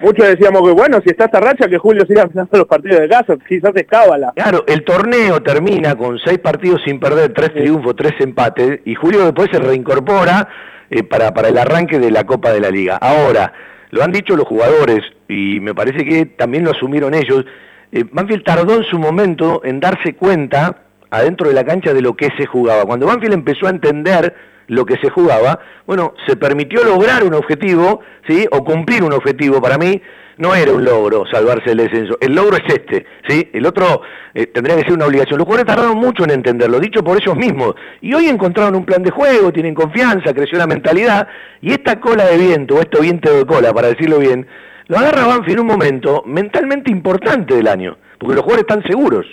[0.00, 3.08] Muchos decíamos que bueno, si está esta racha, que Julio siga empezando los partidos de
[3.08, 4.32] casa, quizás es cábala.
[4.34, 9.24] Claro, el torneo termina con seis partidos sin perder, tres triunfos, tres empates, y Julio
[9.24, 10.48] después se reincorpora
[10.90, 12.96] eh, para, para el arranque de la Copa de la Liga.
[12.96, 13.52] Ahora,
[13.90, 17.44] lo han dicho los jugadores, y me parece que también lo asumieron ellos,
[17.92, 20.78] eh, Banfield tardó en su momento en darse cuenta
[21.10, 22.86] adentro de la cancha de lo que se jugaba.
[22.86, 24.34] Cuando Banfield empezó a entender
[24.68, 28.46] lo que se jugaba, bueno, se permitió lograr un objetivo, ¿sí?
[28.50, 29.60] O cumplir un objetivo.
[29.60, 30.00] Para mí
[30.38, 32.16] no era un logro salvarse el descenso.
[32.20, 33.48] El logro es este, ¿sí?
[33.52, 34.02] El otro
[34.34, 35.38] eh, tendría que ser una obligación.
[35.38, 37.74] Los jugadores tardaron mucho en entenderlo, dicho por ellos mismos.
[38.00, 41.28] Y hoy encontraron un plan de juego, tienen confianza, creció la mentalidad.
[41.60, 44.46] Y esta cola de viento, o esto viento de cola, para decirlo bien,
[44.88, 47.96] lo agarra Banfi en un momento mentalmente importante del año.
[48.18, 49.26] Porque los jugadores están seguros.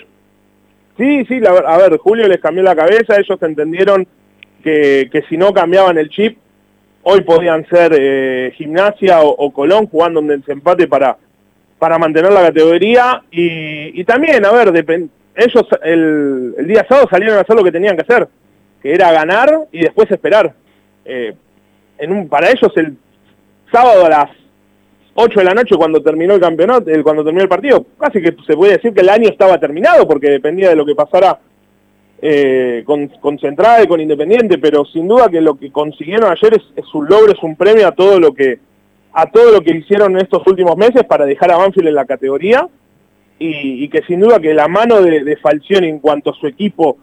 [0.98, 4.06] Sí, sí, a ver, Julio les cambió la cabeza, ellos entendieron
[4.62, 6.38] que, si no cambiaban el chip,
[7.02, 11.16] hoy podían ser eh, Gimnasia o, Colón jugando un desempate para,
[11.78, 13.22] para mantener la categoría.
[13.30, 14.72] Y, también, a ver,
[15.34, 18.28] ellos el, el, día sábado salieron a hacer lo que tenían que hacer,
[18.82, 20.52] que era ganar y después esperar.
[21.04, 21.34] Eh,
[21.98, 22.96] en un, para ellos el
[23.72, 24.30] sábado a las
[25.14, 28.54] 8 de la noche cuando terminó el campeonato, cuando terminó el partido, casi que se
[28.54, 31.38] puede decir que el año estaba terminado porque dependía de lo que pasara
[32.22, 36.94] eh, con, con Central, con Independiente, pero sin duda que lo que consiguieron ayer es,
[36.94, 38.58] un logro, es un premio a todo lo que
[39.12, 42.04] a todo lo que hicieron en estos últimos meses para dejar a Banfield en la
[42.04, 42.68] categoría
[43.38, 46.98] y, que sin duda que la mano de, de Falcioni en cuanto a su equipo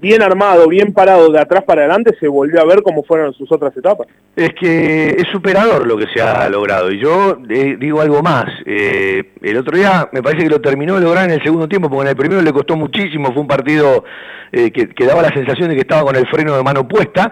[0.00, 3.50] bien armado, bien parado de atrás para adelante, se volvió a ver cómo fueron sus
[3.52, 4.06] otras etapas.
[4.40, 6.90] Es que es superador lo que se ha logrado.
[6.90, 8.46] Y yo eh, digo algo más.
[8.64, 11.90] Eh, el otro día me parece que lo terminó de lograr en el segundo tiempo,
[11.90, 13.34] porque en el primero le costó muchísimo.
[13.34, 14.02] Fue un partido
[14.50, 17.30] eh, que, que, daba la sensación de que estaba con el freno de mano puesta.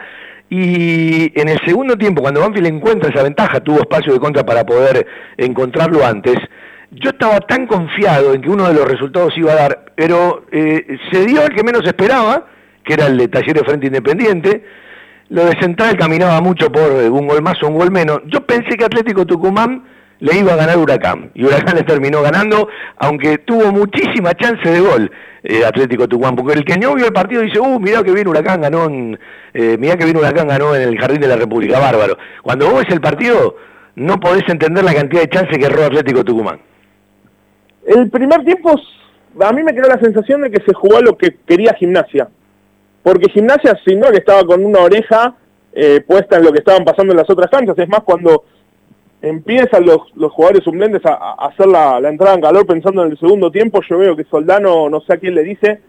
[0.50, 4.66] Y en el segundo tiempo, cuando Banfield encuentra esa ventaja, tuvo espacio de contra para
[4.66, 5.06] poder
[5.38, 6.36] encontrarlo antes.
[6.90, 11.24] Yo estaba tan confiado en que uno de los resultados iba a dar, pero se
[11.24, 12.44] dio el que menos esperaba
[12.84, 14.62] que era el de Talleres Frente Independiente.
[15.30, 18.20] Lo de Central caminaba mucho por un gol más o un gol menos.
[18.26, 19.84] Yo pensé que Atlético Tucumán
[20.20, 21.30] le iba a ganar Huracán.
[21.34, 25.10] Y Huracán le terminó ganando, aunque tuvo muchísima chance de gol
[25.42, 26.34] eh, Atlético Tucumán.
[26.34, 29.18] Porque el que no vio el partido dice, uh, mirá que viene Huracán, ganó en,
[29.52, 31.78] eh, mirá que viene Huracán, ganó en el Jardín de la República.
[31.78, 32.16] Bárbaro.
[32.42, 33.56] Cuando vos ves el partido,
[33.96, 36.58] no podés entender la cantidad de chances que erró Atlético Tucumán.
[37.86, 38.80] El primer tiempo,
[39.40, 42.28] a mí me quedó la sensación de que se jugó lo que quería Gimnasia
[43.08, 45.34] porque Gimnasia sin que estaba con una oreja
[45.72, 48.44] eh, puesta en lo que estaban pasando en las otras canchas, es más cuando
[49.22, 53.50] empiezan los, los jugadores suplentes a, hacer la, entrada en calor pensando en el segundo
[53.50, 55.80] tiempo, yo veo que Soldano, no sé a quién le dice,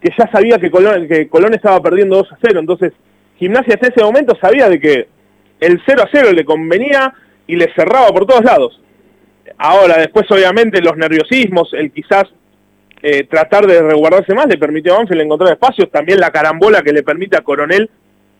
[0.00, 2.92] que ya sabía que Colón, que Colón estaba perdiendo 2 a 0, entonces
[3.36, 5.06] Gimnasia hasta ese momento sabía de que
[5.60, 7.14] el 0 a 0 le convenía
[7.46, 8.82] y le cerraba por todos lados.
[9.58, 12.24] Ahora, después obviamente los nerviosismos, el quizás
[13.02, 16.92] eh, tratar de resguardarse más, le permitió a Banfield encontrar espacios, también la carambola que
[16.92, 17.88] le permite a Coronel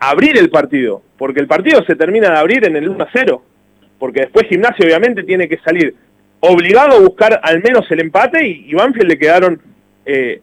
[0.00, 3.42] abrir el partido, porque el partido se termina de abrir en el 1 a 0,
[3.98, 5.94] porque después Gimnasia obviamente tiene que salir
[6.40, 9.60] obligado a buscar al menos el empate y, Banfield le quedaron
[10.06, 10.40] eh,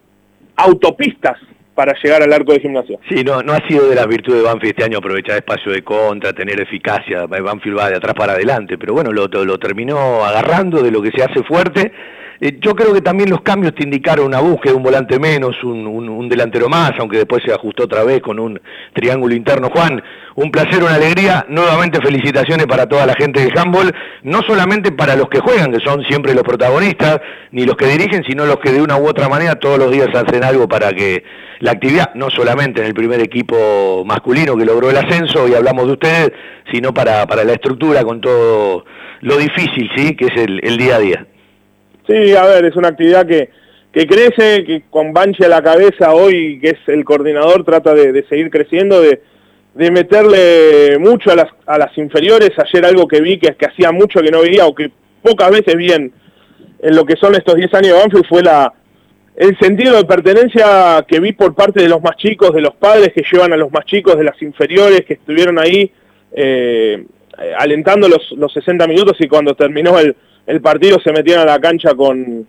[0.58, 1.38] autopistas
[1.74, 2.98] para llegar al arco de gimnasia.
[3.10, 5.84] Sí, no, no ha sido de las virtudes de Banfield este año aprovechar espacio de
[5.84, 10.92] contra, tener eficacia, Banfield va de atrás para adelante, pero bueno, lo terminó agarrando de
[10.92, 11.92] lo que se hace fuerte
[12.42, 16.28] eh, yo creo que también los cambios te indicaron una búsqueda, un volante menos, un,
[16.30, 18.60] delantero más, aunque después se ajustó otra vez con un
[18.94, 19.70] triángulo interno.
[19.70, 20.04] Juan,
[20.36, 21.46] un placer, una alegría.
[21.48, 25.80] Nuevamente felicitaciones para toda la gente de handball, no solamente para los que juegan, que
[25.80, 27.22] son siempre los protagonistas,
[27.52, 30.10] ni los que dirigen, sino los que de una u otra manera todos los días
[30.14, 31.24] hacen algo para que
[31.60, 35.86] la actividad, no solamente en el primer equipo masculino que logró el ascenso, y hablamos
[35.86, 36.32] de ustedes,
[36.72, 38.84] sino para, para la estructura con todo
[39.22, 40.16] lo difícil, ¿sí?
[40.16, 41.28] que es el día a día.
[42.08, 43.50] Sí, a ver, es una actividad que,
[43.92, 48.24] que crece, que con Banchi a la cabeza hoy, que es el coordinador, trata de,
[48.28, 49.22] seguir creciendo, de,
[49.74, 52.52] de, meterle mucho a las, a las inferiores.
[52.58, 54.92] Ayer algo que vi que, que hacía mucho que no veía, o que
[55.22, 56.14] pocas veces vi en,
[56.82, 58.72] lo que son estos 10 años de Banfield, fue la,
[59.36, 63.12] el sentido de pertenencia que vi por parte de los más chicos, de los padres
[63.14, 65.92] que llevan a los más chicos, de las inferiores que estuvieron ahí
[66.34, 67.04] eh,
[67.58, 70.16] alentando los, los 60 minutos y cuando terminó el
[70.48, 72.48] el partido se metieron a la cancha con,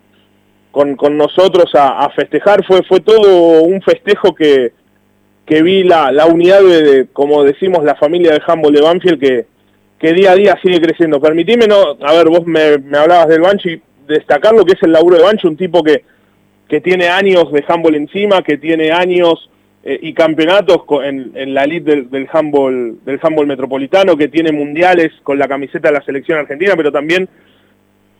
[0.71, 2.65] con, nosotros a, festejar.
[2.65, 4.73] Fue, fue todo un festejo que,
[5.45, 9.45] que vi la, la unidad de, como decimos, la familia de handball de Banfield que,
[9.99, 11.19] que día a día sigue creciendo.
[11.19, 14.91] Permitime, no, a ver, vos me, me hablabas del Banchi, destacar lo que es el
[14.91, 16.03] laburo de Banchi, un tipo que,
[16.67, 19.49] que tiene años de handball encima, que tiene años
[19.83, 24.51] eh, y campeonatos en, en la elite del, del, handball, del handball metropolitano, que tiene
[24.51, 27.27] mundiales con la camiseta de la selección argentina, pero también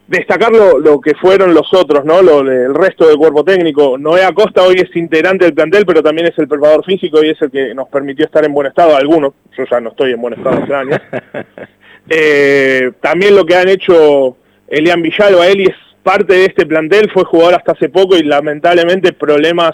[0.07, 2.21] destacar lo, que fueron los otros, ¿no?
[2.21, 3.97] Lo, el resto del cuerpo técnico.
[3.97, 7.41] Noé Acosta hoy es integrante del plantel, pero también es el preparador físico y es
[7.41, 10.33] el que nos permitió estar en buen estado, algunos, yo ya no estoy en buen
[10.33, 11.01] estado hace años.
[12.09, 14.37] Eh, también lo que han hecho
[14.69, 19.11] Elian Villalba, él es parte de este plantel, fue jugador hasta hace poco y lamentablemente
[19.11, 19.73] problemas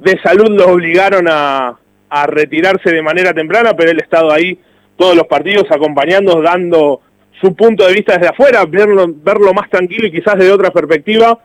[0.00, 1.78] de salud lo obligaron a,
[2.10, 4.58] a retirarse de manera temprana, pero él ha estado ahí
[4.96, 7.00] todos los partidos acompañando, dando
[7.42, 11.38] su punto de vista desde afuera, verlo, verlo más tranquilo y quizás desde otra perspectiva.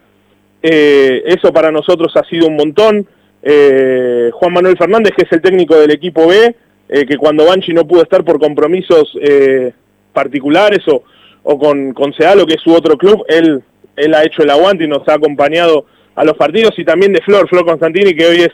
[0.62, 3.08] Eh, eso para nosotros ha sido un montón.
[3.42, 6.56] Eh, Juan Manuel Fernández, que es el técnico del equipo B,
[6.90, 9.18] eh, que cuando Banchi no pudo estar por compromisos
[10.14, 11.04] particulares o,
[11.44, 13.62] o con, con Sealo, que es su otro club, él,
[13.96, 15.86] él ha hecho el aguante y nos ha acompañado
[16.16, 18.52] a los partidos, y también de Flor, Flor Constantini, que hoy es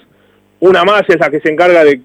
[0.59, 2.01] una más, es la que se encarga de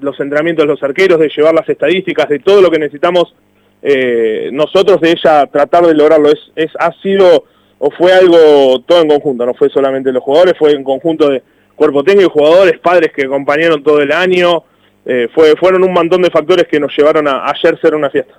[0.00, 3.34] los entrenamientos de los arqueros, de llevar las estadísticas, de todo lo que necesitamos
[3.82, 6.30] eh, nosotros de ella tratar de lograrlo.
[6.30, 7.44] Es, ha sido
[7.78, 11.42] o fue algo todo en conjunto, no fue solamente los jugadores, fue en conjunto de
[11.74, 14.64] cuerpo técnico, jugadores, padres que acompañaron todo el año,
[15.06, 18.34] eh, fue, fueron un montón de factores que nos llevaron a ayer ser una fiesta.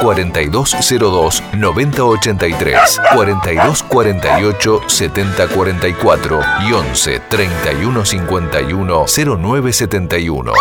[0.00, 10.52] 4202 9083, 4248 7044 y 11 3151 0971.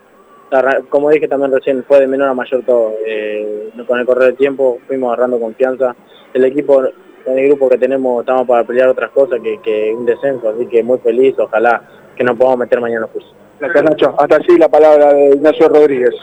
[0.88, 2.92] como dije también recién, fue de menor a mayor todo.
[3.06, 5.94] Eh, con el correr del tiempo fuimos agarrando confianza.
[6.32, 6.84] El equipo,
[7.26, 10.82] en el grupo que tenemos, estamos para pelear otras cosas que, un descenso, así que
[10.82, 11.82] muy feliz, ojalá
[12.16, 13.34] que nos podamos meter mañana en los cursos.
[13.60, 14.14] Gracias Nacho.
[14.18, 16.14] Hasta así la palabra de Ignacio Rodríguez.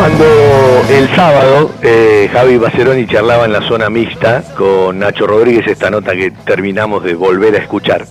[0.00, 0.24] Cuando
[0.88, 6.12] el sábado eh, Javi Baceroni charlaba en la zona mixta con Nacho Rodríguez, esta nota
[6.12, 8.06] que terminamos de volver a escuchar,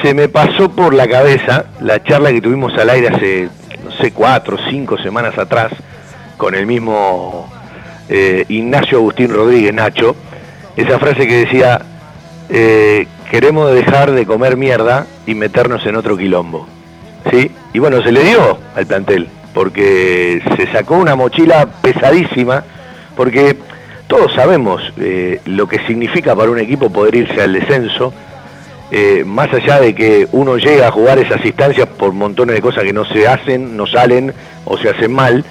[0.00, 3.48] se me pasó por la cabeza la charla que tuvimos al aire hace,
[3.84, 5.72] no sé, cuatro o cinco semanas atrás,
[6.36, 7.52] con el mismo
[8.08, 10.14] eh, Ignacio Agustín Rodríguez Nacho,
[10.76, 11.80] esa frase que decía,
[12.48, 16.68] eh, queremos dejar de comer mierda y meternos en otro quilombo.
[17.32, 17.50] ¿Sí?
[17.72, 22.62] Y bueno, se le dio al plantel porque se sacó una mochila pesadísima,
[23.16, 23.56] porque
[24.06, 28.12] todos sabemos eh, lo que significa para un equipo poder irse al descenso,
[28.90, 32.84] eh, más allá de que uno llega a jugar esas instancias por montones de cosas
[32.84, 34.34] que no se hacen, no salen
[34.66, 35.42] o se hacen mal,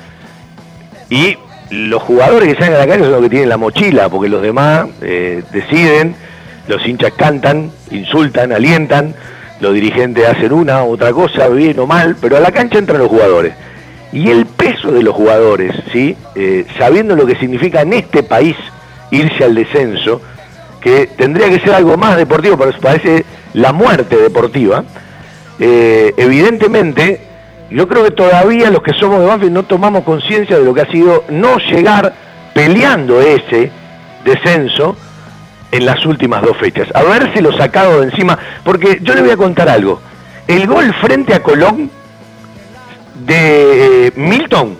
[1.09, 1.35] y
[1.71, 4.43] los jugadores que salen a la calle son los que tienen la mochila, porque los
[4.43, 6.15] demás eh, deciden,
[6.67, 9.15] los hinchas cantan, insultan, alientan,
[9.61, 12.99] los dirigentes hacen una u otra cosa, bien o mal, pero a la cancha entran
[12.99, 13.55] los jugadores
[14.15, 16.15] y el peso de los jugadores, ¿sí?
[16.35, 18.55] Eh, sabiendo lo que significa en este país
[19.11, 20.21] irse al descenso,
[20.79, 24.85] que tendría que ser algo más deportivo, pero parece la muerte deportiva,
[25.59, 27.19] eh, evidentemente
[27.69, 30.81] yo creo que todavía los que somos de Banfield no tomamos conciencia de lo que
[30.81, 32.13] ha sido no llegar
[32.53, 33.69] peleando ese
[34.23, 34.95] descenso
[35.71, 36.87] en las últimas dos fechas,
[37.41, 39.99] lo sacado de encima, porque yo le voy a contar algo,
[40.47, 41.91] el gol frente a Colón
[43.25, 44.77] de Milton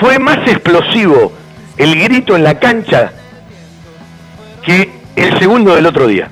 [0.00, 1.32] fue más explosivo
[1.76, 3.12] el grito en la cancha
[4.64, 6.28] que el segundo del otro día.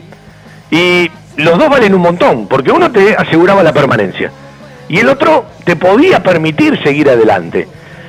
[0.70, 4.30] Y los dos valen un montón, porque uno te aseguraba la permanencia
[4.88, 7.68] y el otro te podía permitir seguir adelante.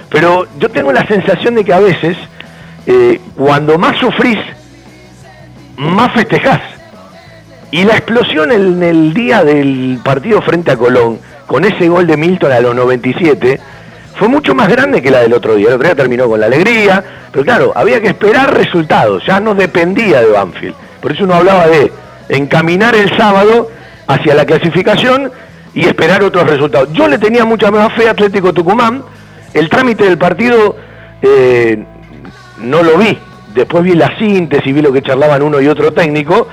[0.10, 2.18] Pero yo tengo la sensación de que a veces,
[2.88, 4.40] eh, cuando más sufrís,
[5.78, 6.60] más festejás.
[7.70, 11.20] Y la explosión en el día del partido frente a Colón,
[11.52, 13.60] con ese gol de Milton a los 97
[14.16, 15.68] fue mucho más grande que la del otro día.
[15.68, 19.54] El otro día terminó con la alegría, pero claro, había que esperar resultados, ya no
[19.54, 20.76] dependía de Banfield.
[21.02, 21.92] Por eso uno hablaba de
[22.30, 23.70] encaminar el sábado
[24.08, 25.30] hacia la clasificación
[25.74, 26.88] y esperar otros resultados.
[26.94, 29.04] Yo le tenía mucha más fe a Atlético Tucumán,
[29.54, 30.78] el trámite del partido
[31.22, 31.84] eh,
[32.60, 33.20] no lo vi,
[33.54, 36.48] después vi la síntesis, vi lo que charlaban uno y otro técnico,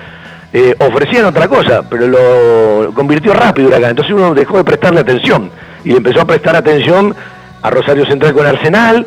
[0.52, 3.90] eh, ofrecían otra cosa, pero lo convirtió rápido acá.
[3.90, 5.50] Entonces uno dejó de prestarle atención
[5.84, 7.14] y empezó a prestar atención
[7.62, 9.06] a Rosario Central con Arsenal.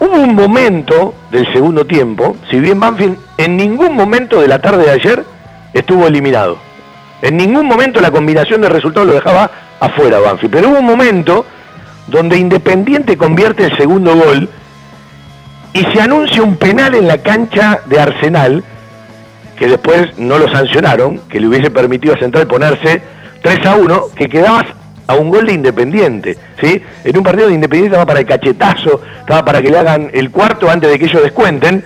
[0.00, 4.84] Hubo un momento del segundo tiempo, si bien Banfield en ningún momento de la tarde
[4.84, 5.24] de ayer
[5.72, 6.58] estuvo eliminado.
[7.20, 9.50] En ningún momento la combinación de resultados lo dejaba
[9.80, 10.52] afuera Banfield.
[10.52, 11.44] Pero hubo un momento
[12.06, 14.48] donde Independiente convierte el segundo gol
[15.72, 18.64] y se anuncia un penal en la cancha de Arsenal,
[19.58, 23.02] que después no lo sancionaron, que le hubiese permitido a Central ponerse
[23.42, 24.64] 3 a 1, que quedaba
[25.06, 26.80] a un gol de Independiente, ¿sí?
[27.02, 30.30] En un partido de Independiente estaba para el cachetazo, estaba para que le hagan el
[30.30, 31.82] cuarto antes de que ellos descuenten,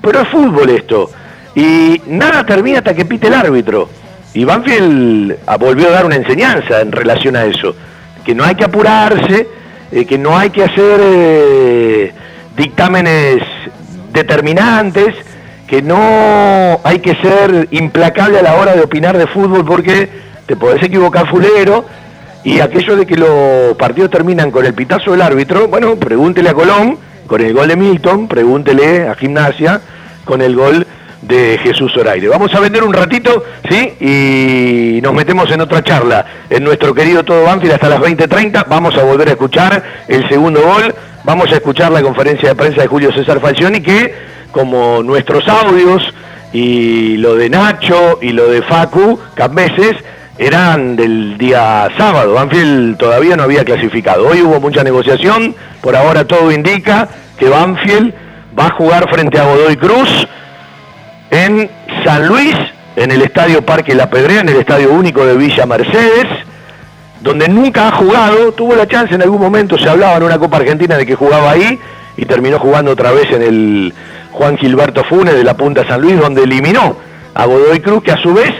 [0.00, 1.10] pero es fútbol esto,
[1.54, 3.88] y nada termina hasta que pite el árbitro.
[4.34, 7.74] Y Banfield ah, volvió a dar una enseñanza en relación a eso,
[8.24, 9.48] que no hay que apurarse,
[9.90, 12.12] eh, que no hay que hacer eh,
[12.54, 13.42] dictámenes
[14.12, 15.14] determinantes,
[15.68, 20.08] que no hay que ser implacable a la hora de opinar de fútbol porque
[20.46, 21.84] te podés equivocar fulero
[22.42, 26.54] y aquello de que los partidos terminan con el pitazo del árbitro, bueno, pregúntele a
[26.54, 29.82] Colón con el gol de Milton, pregúntele a Gimnasia
[30.24, 30.86] con el gol
[31.20, 32.28] de Jesús Zoraire.
[32.28, 33.94] Vamos a vender un ratito, ¿sí?
[34.00, 36.24] Y nos metemos en otra charla.
[36.48, 38.64] En nuestro querido Todo Banfield hasta las 20.30.
[38.68, 40.94] Vamos a volver a escuchar el segundo gol.
[41.24, 46.02] Vamos a escuchar la conferencia de prensa de Julio César Falcioni, que como nuestros audios
[46.52, 49.96] y lo de Nacho y lo de Facu, Cambeses,
[50.38, 52.34] eran del día sábado.
[52.34, 54.28] Banfield todavía no había clasificado.
[54.28, 55.54] Hoy hubo mucha negociación.
[55.80, 58.14] Por ahora todo indica que Banfield
[58.58, 60.26] va a jugar frente a Godoy Cruz
[61.30, 61.70] en
[62.04, 62.54] San Luis,
[62.96, 66.26] en el Estadio Parque La Pedrea, en el Estadio Único de Villa Mercedes,
[67.20, 70.58] donde nunca ha jugado, tuvo la chance en algún momento, se hablaba en una Copa
[70.58, 71.78] Argentina de que jugaba ahí
[72.16, 73.94] y terminó jugando otra vez en el
[74.32, 76.96] Juan Gilberto Funes de la Punta San Luis, donde eliminó
[77.34, 78.52] a Godoy Cruz, que a su vez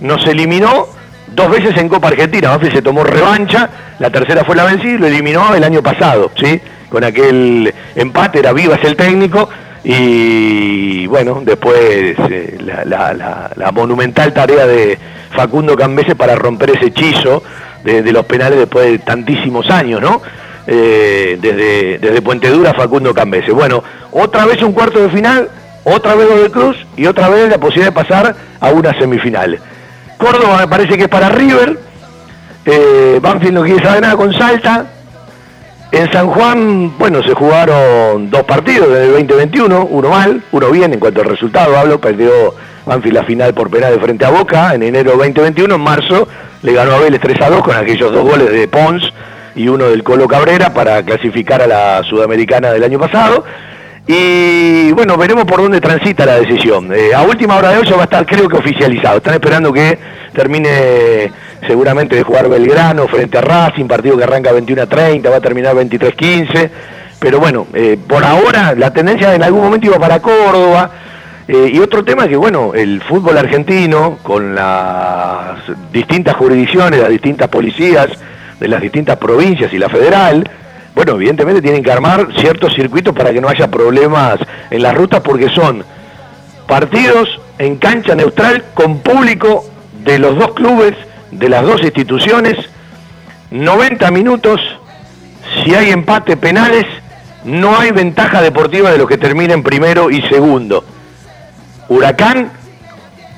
[0.00, 0.86] nos eliminó
[1.28, 2.58] dos veces en Copa Argentina.
[2.60, 3.68] se tomó revancha,
[3.98, 6.60] la tercera fue la vencida y lo eliminó el año pasado, ¿sí?
[6.88, 9.48] Con aquel empate, era Vivas el técnico,
[9.82, 14.98] y bueno, después eh, la, monumental tarea de
[15.30, 17.42] Facundo Cambese para romper ese hechizo
[17.82, 20.20] de, los penales después de tantísimos años, ¿no?
[20.72, 23.50] Eh, desde, desde Puente Dura Facundo Cambese.
[23.50, 25.50] Bueno, otra vez un cuarto de final,
[25.82, 29.58] otra vez de Cruz y otra vez la posibilidad de pasar a una semifinal.
[30.16, 31.76] Córdoba me parece que es para River,
[32.66, 34.86] eh, Banfield no quiere saber nada con Salta,
[35.90, 40.92] en San Juan, bueno, se jugaron dos partidos en el 2021, uno mal, uno bien
[40.92, 42.30] en cuanto al resultado, hablo, perdió
[42.86, 46.28] Banfield la final por penal de frente a Boca en enero 2021, en marzo
[46.62, 49.12] le ganó a Vélez 3 a 2 con aquellos dos goles de Pons
[49.54, 53.44] y uno del Colo Cabrera para clasificar a la Sudamericana del año pasado.
[54.06, 56.92] Y bueno, veremos por dónde transita la decisión.
[56.92, 59.18] Eh, a última hora de hoy ya va a estar creo que oficializado.
[59.18, 59.98] Están esperando que
[60.32, 61.30] termine
[61.66, 65.40] seguramente de jugar Belgrano frente a Racing, partido que arranca 21 a 30, va a
[65.40, 66.70] terminar 23 15.
[67.20, 70.90] Pero bueno, eh, por ahora la tendencia en algún momento iba para Córdoba.
[71.46, 75.58] Eh, y otro tema que, bueno, el fútbol argentino, con las
[75.92, 78.08] distintas jurisdicciones, las distintas policías
[78.60, 80.48] de las distintas provincias y la federal,
[80.94, 84.38] bueno, evidentemente tienen que armar ciertos circuitos para que no haya problemas
[84.70, 85.82] en las rutas porque son
[86.66, 89.64] partidos en cancha neutral con público
[90.04, 90.94] de los dos clubes,
[91.30, 92.56] de las dos instituciones,
[93.50, 94.60] 90 minutos,
[95.64, 96.84] si hay empate penales,
[97.44, 100.84] no hay ventaja deportiva de los que terminen primero y segundo.
[101.88, 102.50] Huracán,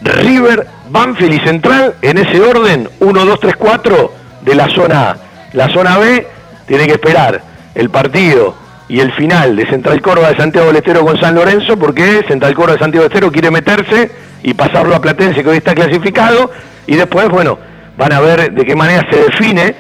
[0.03, 5.17] River, Banfield y Central, en ese orden, 1, 2, 3, 4 de la zona A.
[5.53, 6.27] La zona B
[6.67, 7.41] tiene que esperar
[7.75, 8.55] el partido
[8.89, 12.55] y el final de Central Córdoba de Santiago del Estero con San Lorenzo, porque Central
[12.55, 14.11] Córdoba de Santiago del Estero quiere meterse
[14.43, 16.51] y pasarlo a Platense, que hoy está clasificado,
[16.87, 17.59] y después, bueno,
[17.97, 19.75] van a ver de qué manera se define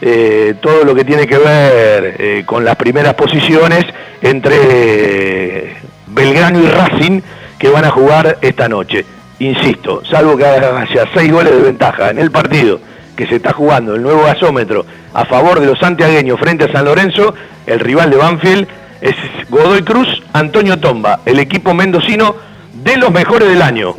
[0.00, 3.86] eh, todo lo que tiene que ver eh, con las primeras posiciones
[4.20, 5.76] entre
[6.08, 7.20] Belgrano y Racing,
[7.58, 9.04] que van a jugar esta noche.
[9.38, 12.80] Insisto, salvo que haya seis goles de ventaja en el partido
[13.18, 16.84] que se está jugando el nuevo gasómetro a favor de los santiagueños frente a San
[16.84, 17.34] Lorenzo,
[17.66, 18.68] el rival de Banfield
[19.00, 19.16] es
[19.48, 22.36] Godoy Cruz, Antonio Tomba, el equipo mendocino
[22.74, 23.96] de los mejores del año,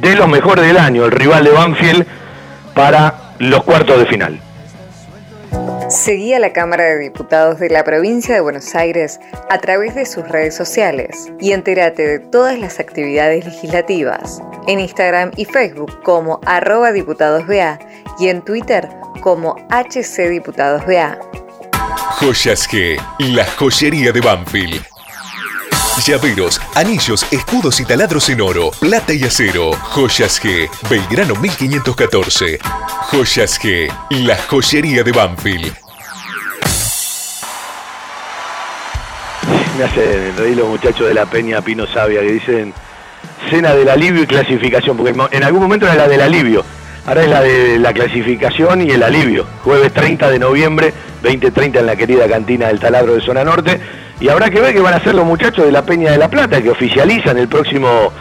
[0.00, 2.06] de los mejores del año, el rival de Banfield
[2.72, 4.40] para los cuartos de final.
[5.88, 10.06] Seguí a la Cámara de Diputados de la Provincia de Buenos Aires a través de
[10.06, 16.40] sus redes sociales y entérate de todas las actividades legislativas en Instagram y Facebook como
[16.46, 17.78] arroba diputadosBA
[18.18, 18.88] y en Twitter
[19.20, 21.18] como HC Diputados BA.
[22.18, 24.82] Joyas G, la joyería de Banfield.
[26.04, 29.72] Llaveros, anillos, escudos y taladros en oro, plata y acero.
[29.72, 32.58] Joyas G, Belgrano 1514.
[33.10, 35.72] Joyas G, la joyería de Banfield.
[39.78, 42.74] Me hacen reír los muchachos de la Peña Pino Sabia que dicen
[43.50, 46.64] cena del alivio y clasificación, porque en algún momento era la del alivio
[47.04, 49.44] Ahora es la de la clasificación y el alivio.
[49.64, 50.92] Jueves 30 de noviembre,
[51.24, 53.80] 20.30 en la querida cantina del Taladro de Zona Norte.
[54.20, 56.28] Y habrá que ver qué van a hacer los muchachos de la Peña de la
[56.28, 58.12] Plata, que oficializan el próximo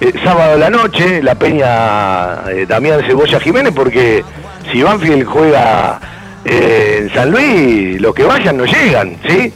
[0.00, 4.24] eh, sábado de la noche, la Peña eh, Damián Cebolla Jiménez, porque
[4.72, 6.00] si Banfield juega
[6.42, 9.52] eh, en San Luis, los que vayan no llegan, ¿sí?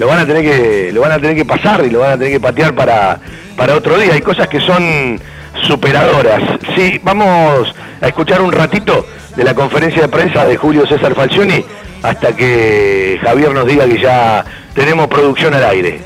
[0.00, 2.18] lo van a tener que, lo van a tener que pasar y lo van a
[2.18, 3.20] tener que patear para,
[3.56, 4.14] para otro día.
[4.14, 5.20] Hay cosas que son
[5.62, 6.42] superadoras.
[6.76, 9.06] Sí, vamos a escuchar un ratito
[9.36, 11.64] de la conferencia de prensa de Julio César Falcioni
[12.02, 14.44] hasta que Javier nos diga que ya
[14.74, 16.00] tenemos producción al aire.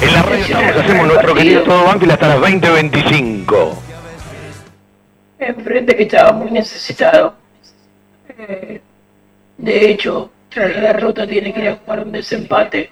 [0.00, 3.74] En la radio estamos, hacemos nuestro querido Todo Banfield hasta las 20.25.
[5.38, 7.34] Enfrente que estaba muy necesitado.
[8.38, 8.80] Eh,
[9.58, 12.90] de hecho, tras la derrota tiene que ir a jugar un desempate.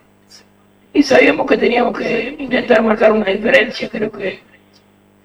[0.94, 3.88] Y sabíamos que teníamos que intentar marcar una diferencia.
[3.88, 4.40] Creo que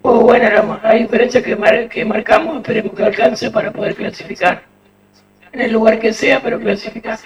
[0.01, 2.57] fue buena la, diferencia que, que marcamos.
[2.57, 4.63] Esperemos que alcance para poder clasificar.
[5.51, 7.17] En el lugar que sea, pero clasificar.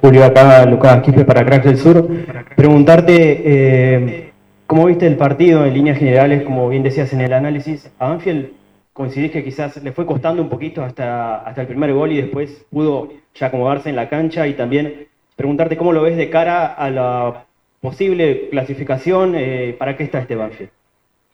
[0.00, 2.08] Julio, acá Lucas Quispe para Crack del Sur.
[2.56, 3.14] Preguntarte
[3.44, 4.32] eh,
[4.66, 7.88] cómo viste el partido en líneas generales, como bien decías en el análisis.
[8.00, 8.48] A Anfield
[8.92, 12.64] coincidís que quizás le fue costando un poquito hasta, hasta el primer gol y después
[12.70, 15.06] pudo ya acomodarse en la cancha y también
[15.36, 17.44] preguntarte cómo lo ves de cara a la
[17.80, 20.70] posible clasificación, eh, ¿para qué está este Banfield?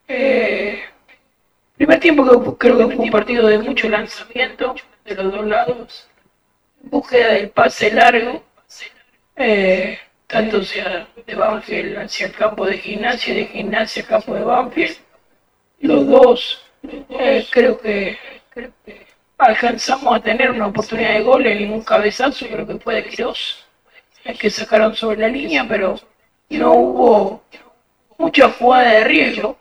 [0.08, 0.80] Eh,
[1.76, 4.74] primer tiempo que creo que fue un partido de mucho lanzamiento
[5.04, 6.08] de los dos lados,
[6.82, 8.42] búsqueda del pase largo,
[9.36, 14.34] eh, tanto sea de Banfield hacia el campo de gimnasia y de gimnasia al campo
[14.34, 14.96] de Banfield.
[15.80, 18.18] Los dos eh, creo, que,
[19.36, 23.67] alcanzamos a tener una oportunidad de gol en un cabezazo, creo que fue de Quirós,
[24.38, 25.98] que sacaron sobre la línea, pero
[26.50, 27.42] no hubo
[28.18, 29.58] mucha jugada de riesgo.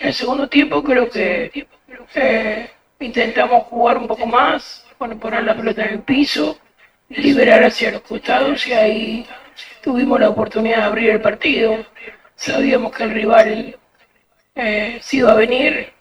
[0.00, 1.66] En el segundo tiempo creo que
[2.14, 2.70] eh,
[3.00, 6.58] intentamos jugar un poco más, poner la pelota en el piso,
[7.08, 9.26] liberar hacia los costados y ahí
[9.82, 11.84] tuvimos la oportunidad de abrir el partido.
[12.34, 13.76] Sabíamos que el rival
[14.54, 15.92] eh, se iba a venir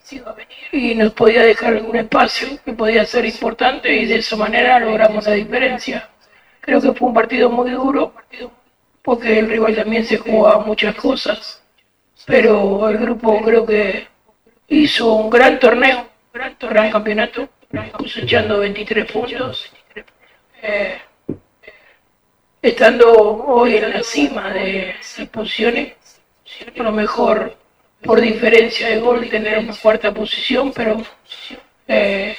[0.72, 5.26] y nos podía dejar algún espacio que podía ser importante y de esa manera logramos
[5.26, 6.10] la diferencia.
[6.64, 8.14] Creo que fue un partido muy duro
[9.02, 11.62] porque el rival también se jugaba muchas cosas,
[12.26, 14.08] pero el grupo creo que
[14.70, 17.50] hizo un gran torneo, gran, gran campeonato,
[17.98, 19.70] cosechando 23 puntos,
[20.62, 21.02] eh,
[22.62, 25.96] estando hoy en la cima de las posiciones,
[26.80, 27.58] a lo mejor
[28.02, 31.02] por diferencia de gol tener una cuarta posición, pero
[31.90, 32.38] eh,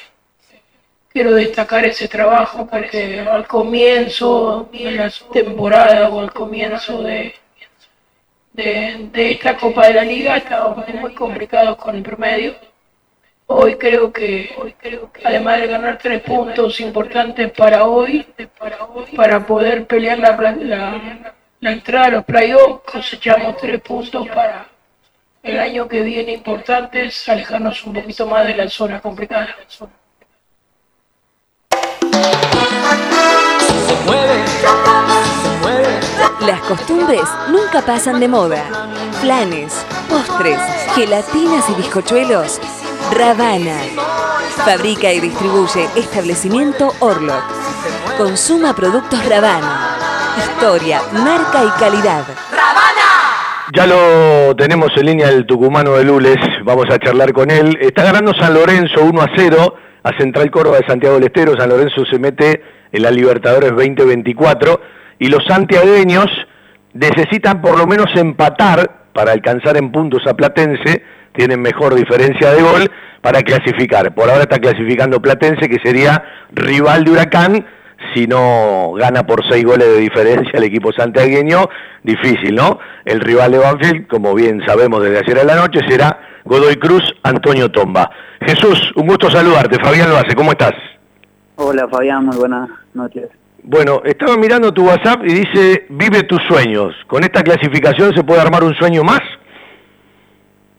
[1.15, 7.33] quiero destacar ese trabajo porque al comienzo de la temporada o al comienzo de,
[8.53, 12.57] de, esta Copa de la Liga estábamos muy complicados con el promedio.
[13.47, 18.27] Hoy creo que, hoy creo que además de ganar tres puntos importantes para hoy,
[19.15, 24.67] para poder pelear la, la, la entrada a los playoffs, cosechamos tres puntos para
[25.45, 29.55] el año que viene importante es alejarnos un poquito más de la zona complicada.
[36.41, 38.63] Las costumbres nunca pasan de moda.
[39.23, 39.73] Planes,
[40.09, 40.59] postres,
[40.95, 42.61] gelatinas y bizcochuelos.
[43.13, 43.79] Ravana.
[44.65, 47.45] Fabrica y distribuye establecimiento Orlock.
[48.19, 49.97] Consuma productos Ravana.
[50.39, 52.25] Historia, marca y calidad.
[53.75, 57.77] Ya lo tenemos en línea el tucumano de Lules, vamos a charlar con él.
[57.81, 59.75] Está ganando San Lorenzo 1 a 0
[60.05, 61.59] a Central Córdoba de Santiago del Estero.
[61.59, 64.81] San Lorenzo se mete en la Libertadores 2024
[65.19, 66.27] y los santiagueños
[66.93, 71.03] necesitan por lo menos empatar para alcanzar en puntos a Platense,
[71.33, 72.91] tienen mejor diferencia de gol
[73.21, 74.15] para clasificar.
[74.15, 77.67] Por ahora está clasificando Platense, que sería rival de Huracán,
[78.13, 81.69] si no gana por seis goles de diferencia el equipo santiagueño,
[82.03, 82.79] difícil, ¿no?
[83.05, 87.03] El rival de Banfield, como bien sabemos desde ayer a la noche, será Godoy Cruz,
[87.23, 88.11] Antonio Tomba.
[88.41, 89.83] Jesús, un gusto saludarte.
[89.83, 90.75] Fabián Loace, ¿cómo estás?
[91.57, 93.31] Hola Fabián, muy buenas noches.
[93.63, 96.95] Bueno, estaba mirando tu WhatsApp y dice, vive tus sueños.
[97.07, 99.23] ¿Con esta clasificación se puede armar un sueño más?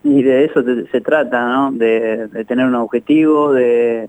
[0.04, 1.72] Y de eso se trata, ¿no?
[1.72, 4.08] De, tener un objetivo, de...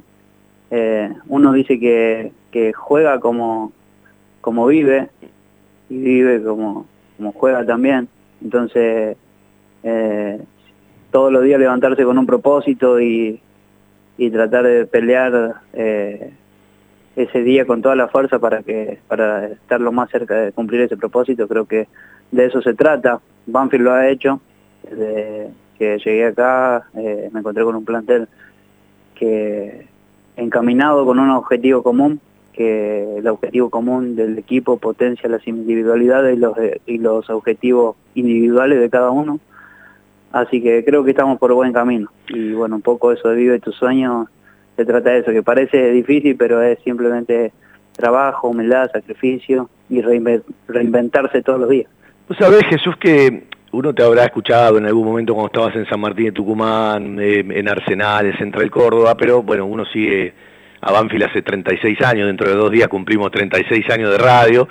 [0.70, 3.72] Eh, uno dice que, que juega como,
[4.42, 5.08] como vive
[5.88, 6.86] y vive como,
[7.16, 8.08] como juega también.
[8.42, 9.16] Entonces,
[9.84, 10.40] eh,
[11.10, 13.40] todos los días levantarse con un propósito y,
[14.18, 16.32] y tratar de pelear eh,
[17.16, 20.82] ese día con toda la fuerza para que para estar lo más cerca de cumplir
[20.82, 21.88] ese propósito, creo que
[22.30, 23.20] de eso se trata.
[23.46, 24.40] Banfield lo ha hecho,
[24.82, 28.28] desde que llegué acá eh, me encontré con un plantel
[29.14, 29.86] que
[30.36, 32.20] encaminado con un objetivo común,
[32.52, 38.80] que el objetivo común del equipo potencia las individualidades y los, y los objetivos individuales
[38.80, 39.40] de cada uno.
[40.36, 42.10] Así que creo que estamos por buen camino.
[42.28, 44.28] Y bueno, un poco eso de Vive tu sueño,
[44.76, 47.52] se trata de eso, que parece difícil, pero es simplemente
[47.92, 50.02] trabajo, humildad, sacrificio y
[50.68, 51.88] reinventarse todos los días.
[52.28, 56.00] Tú sabés, Jesús, que uno te habrá escuchado en algún momento cuando estabas en San
[56.00, 60.34] Martín de Tucumán, eh, en Arsenal, en Central Córdoba, pero bueno, uno sigue
[60.82, 64.68] a Banfield hace 36 años, dentro de dos días cumplimos 36 años de radio,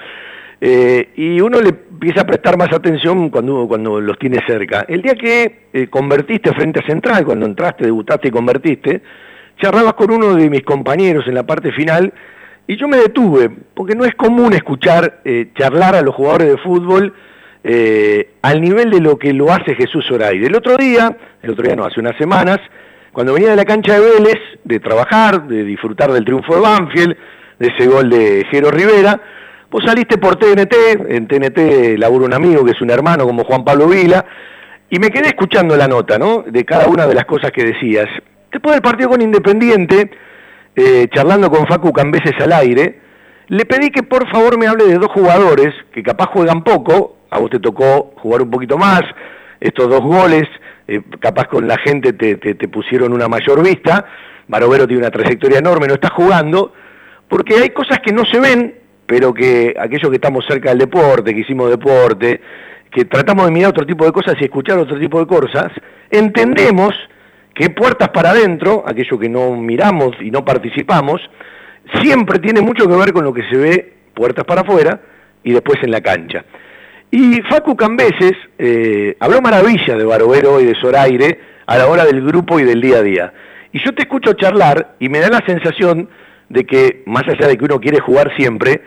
[0.67, 4.83] eh, y uno le empieza a prestar más atención cuando, cuando los tiene cerca.
[4.87, 9.03] El día que eh, convertiste frente a Central, cuando entraste, debutaste y convertiste,
[9.61, 12.11] charlabas con uno de mis compañeros en la parte final,
[12.65, 15.21] y yo me detuve, porque no es común escuchar
[15.53, 17.13] charlar a los jugadores de fútbol,
[17.63, 20.47] eh, al nivel de lo que lo hace Jesús Zoraide.
[20.47, 22.59] El otro día, el otro día no, hace unas semanas,
[23.11, 27.15] cuando venía de la cancha de Vélez, de trabajar, de disfrutar del triunfo de Banfield,
[27.59, 29.21] de ese gol de Jero Rivera,
[29.69, 30.75] vos saliste por TNT,
[31.09, 34.25] en TNT laburo un amigo que es un hermano como Juan Pablo Vila,
[34.89, 36.43] y me quedé escuchando la nota, ¿no?
[36.47, 38.07] De cada una de las cosas que decías.
[38.51, 40.11] Después del partido con Independiente,
[40.75, 42.99] eh, charlando con Facu Cambeses al aire,
[43.47, 47.39] le pedí que por favor me hable de dos jugadores que capaz juegan poco, a
[47.39, 49.01] vos te tocó jugar un poquito más,
[49.59, 50.43] estos dos goles,
[50.87, 54.05] eh, capaz con la gente te, pusieron una mayor vista,
[54.47, 56.73] Barovero tiene una trayectoria enorme, no está jugando,
[57.27, 58.75] porque hay cosas que no se ven,
[59.05, 62.41] pero que aquellos que estamos cerca del deporte, que hicimos deporte,
[62.91, 65.71] que tratamos de mirar otro tipo de cosas y escuchar otro tipo de cosas,
[66.09, 66.93] entendemos
[67.53, 71.21] que puertas para adentro, aquello que no miramos y no participamos,
[72.01, 74.99] siempre tiene mucho que ver con lo que se ve puertas para afuera
[75.43, 76.43] y después en la cancha.
[77.11, 82.21] Y Facu Cambeses eh, habló maravilla de Barovero y de Zoraire a la hora del
[82.25, 83.33] grupo y del día a día.
[83.71, 86.09] Y yo te escucho charlar y me da la sensación
[86.49, 88.81] de que, más allá de que uno quiere jugar siempre,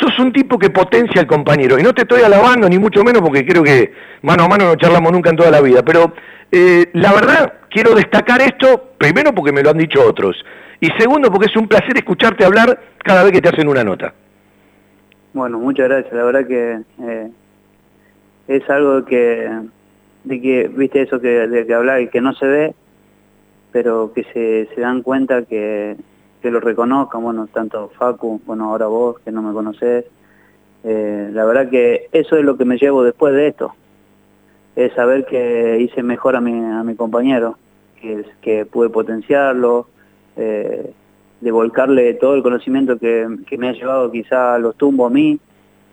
[0.00, 1.78] sos un tipo que potencia al compañero.
[1.78, 3.92] Y no te estoy alabando, ni mucho menos, porque creo que
[4.22, 5.82] mano a mano no charlamos nunca en toda la vida.
[5.82, 6.12] Pero
[6.50, 10.36] eh, la verdad, quiero destacar esto, primero porque me lo han dicho otros.
[10.80, 14.12] Y segundo, porque es un placer escucharte hablar cada vez que te hacen una nota.
[15.32, 16.12] Bueno, muchas gracias.
[16.12, 17.30] La verdad que eh,
[18.48, 19.48] es algo que,
[20.24, 22.74] de que, viste eso que, de que hablar y que no se ve,
[23.72, 25.96] pero que se, se dan cuenta que,
[26.44, 30.04] que lo reconozcan, bueno, tanto Facu, bueno, ahora vos, que no me conocés,
[30.82, 33.74] eh, la verdad que eso es lo que me llevo después de esto,
[34.76, 37.56] es saber que hice mejor a mi, a mi compañero,
[37.98, 39.88] que, que pude potenciarlo,
[40.36, 40.92] eh,
[41.40, 45.40] de volcarle todo el conocimiento que, que me ha llevado quizá los tumbos a mí,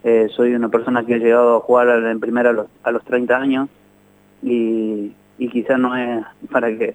[0.03, 3.05] eh, soy una persona que ha llegado a jugar en primera a los, a los
[3.05, 3.69] 30 años
[4.43, 6.93] y, y quizás no es para que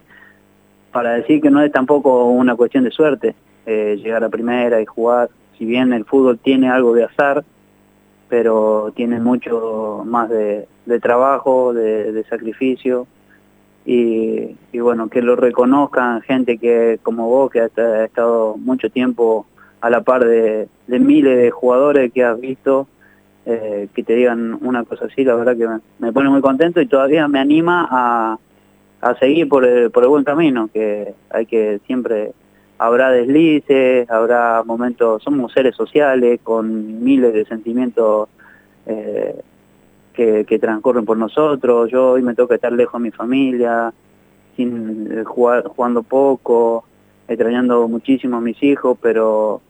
[0.93, 3.35] para decir que no es tampoco una cuestión de suerte
[3.67, 5.29] eh, llegar a primera y jugar.
[5.59, 7.45] Si bien el fútbol tiene algo de azar,
[8.29, 10.67] pero tiene mucho más de,
[11.01, 13.07] trabajo, de, sacrificio
[13.85, 19.47] y, bueno, que lo reconozcan gente que como vos que ha, estado mucho tiempo
[19.81, 22.89] a la par de, miles de jugadores que has visto
[23.45, 25.69] eh, que te digan una cosa así, la verdad que
[26.01, 28.39] me, pone muy contento y todavía me anima a,
[29.01, 32.33] a seguir por el, por el buen camino, que hay que siempre,
[32.79, 38.29] habrá deslices, habrá momentos, somos seres sociales con miles de sentimientos
[38.87, 39.41] eh,
[40.13, 43.93] que, que, transcurren por nosotros, yo hoy me toca estar lejos de mi familia,
[44.57, 46.85] sin eh, jugando poco,
[47.29, 49.61] extrañando muchísimo a mis hijos, pero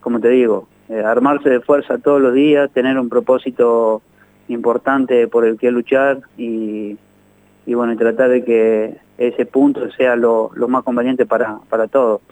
[0.00, 4.02] como te digo, eh, armarse de fuerza todos los días, tener un propósito
[4.48, 6.98] importante por el que luchar y,
[7.64, 12.22] bueno, tratar de que ese punto sea lo, más conveniente para, para todos.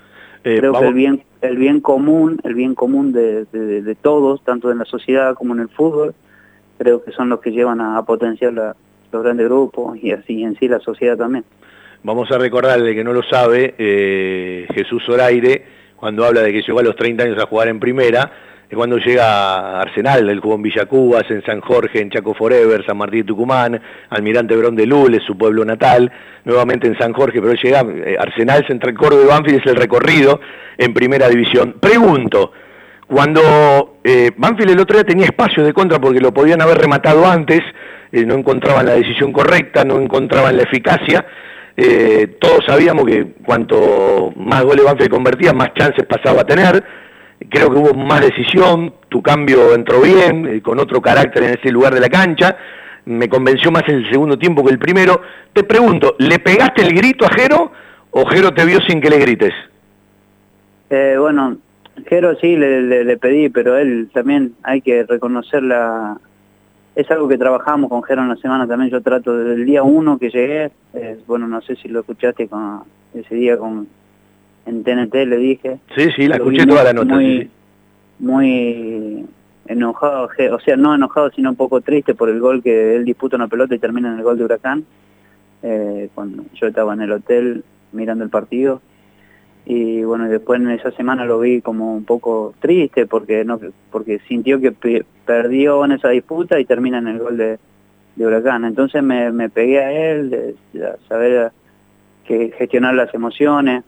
[0.42, 4.72] Eh, Creo que el bien, el bien común, el bien común de, de, todos, tanto
[4.72, 6.14] en la sociedad como en el fútbol,
[6.78, 10.66] creo que son los que llevan a, potenciar los grandes grupos y así en sí
[10.66, 11.44] la sociedad también.
[12.02, 15.66] Vamos a recordarle que no lo sabe, eh, Jesús Zoraire,
[15.96, 18.32] cuando habla de que llegó a los 30 años a jugar en primera,
[18.74, 23.24] cuando llega Arsenal, el jugó en Villacubas, en San Jorge, en Chaco Forever, San Martín
[23.24, 23.80] Tucumán,
[24.10, 26.12] Almirante Brón de Lules, su pueblo natal,
[26.44, 30.40] nuevamente en San Jorge, pero llega eh, Arsenal, Central Córdoba de Banfield es el recorrido
[30.76, 31.76] en primera división.
[31.80, 32.52] Pregunto,
[33.06, 37.26] cuando eh, Banfield el otro día tenía espacio de contra porque lo podían haber rematado
[37.26, 37.60] antes,
[38.12, 41.24] eh, no encontraban la decisión correcta, no encontraban la eficacia,
[42.40, 46.82] todos sabíamos que cuanto más goles Banfield convertía, más chances pasaba a tener,
[47.48, 51.70] creo que hubo más decisión, tu cambio entró bien, eh, con otro carácter en ese
[51.70, 52.56] lugar de la cancha,
[53.04, 55.22] me convenció más el segundo tiempo que el primero.
[55.52, 57.72] Te pregunto, ¿le pegaste el grito a Jero
[58.10, 59.52] ¿O Jero te vio sin que le grites?
[60.90, 61.58] Eh, bueno,
[62.06, 66.18] Jero sí le, le, pedí, pero él también hay que reconocer la...
[66.94, 69.82] Es algo que trabajamos con Jero en la semana también, yo trato desde el día
[69.82, 72.82] uno que llegué, eh, bueno, no sé si lo escuchaste con,
[73.14, 73.86] ese día con
[74.68, 75.78] en TNT, le dije.
[75.96, 77.14] Sí, sí, la escuché toda la nota.
[77.14, 77.50] Muy,
[78.18, 79.26] muy
[79.66, 83.36] enojado, o sea, no enojado, sino un poco triste por el gol que él disputa
[83.36, 84.84] una pelota y termina en el gol de Huracán.
[85.62, 88.80] Eh, cuando yo estaba en el hotel mirando el partido
[89.66, 93.58] y bueno después en esa semana lo vi como un poco triste porque no
[93.90, 94.72] porque sintió que
[95.26, 97.58] perdió en esa disputa y termina en el gol de,
[98.16, 100.54] Huracán entonces me, pegué a él de,
[101.08, 101.50] saber
[102.24, 103.82] que gestionar las emociones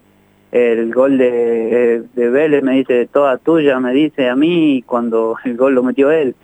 [0.53, 5.57] el gol de, de Vélez me dice toda tuya me dice a mí cuando el
[5.57, 6.35] gol lo metió él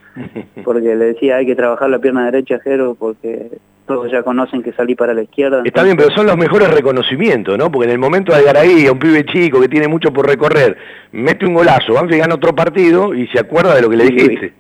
[0.65, 3.51] porque le decía hay que trabajar la pierna derecha Jero porque
[3.87, 5.63] todos ya conocen que salí para la izquierda.
[5.65, 7.71] Está bien, pero son los mejores reconocimientos, ¿no?
[7.71, 10.77] Porque en el momento de Garaí, a un pibe chico que tiene mucho por recorrer,
[11.13, 14.53] mete un golazo, Banfield gana otro partido y se acuerda de lo que le dijiste.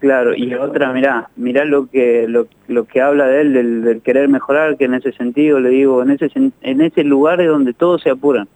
[0.00, 4.30] Claro, y otra, mirá, mirá lo que lo, lo que habla de él, del, querer
[4.30, 8.00] mejorar, que en ese sentido le digo, en ese, en ese lugar es donde todos
[8.02, 8.48] se apuran.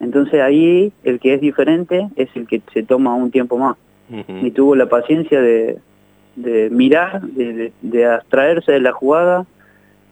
[0.00, 3.76] Entonces ahí el que es diferente es el que se toma un tiempo más.
[4.42, 5.78] Y tuvo la paciencia de,
[6.34, 9.46] de mirar, de, de, abstraerse de la jugada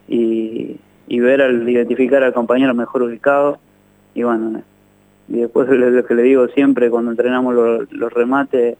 [0.06, 0.77] y,
[1.09, 3.59] ver al identificar al compañero mejor ubicado.
[4.15, 4.62] Y bueno,
[5.28, 7.55] y después lo que le digo siempre cuando entrenamos
[7.90, 8.77] los, remates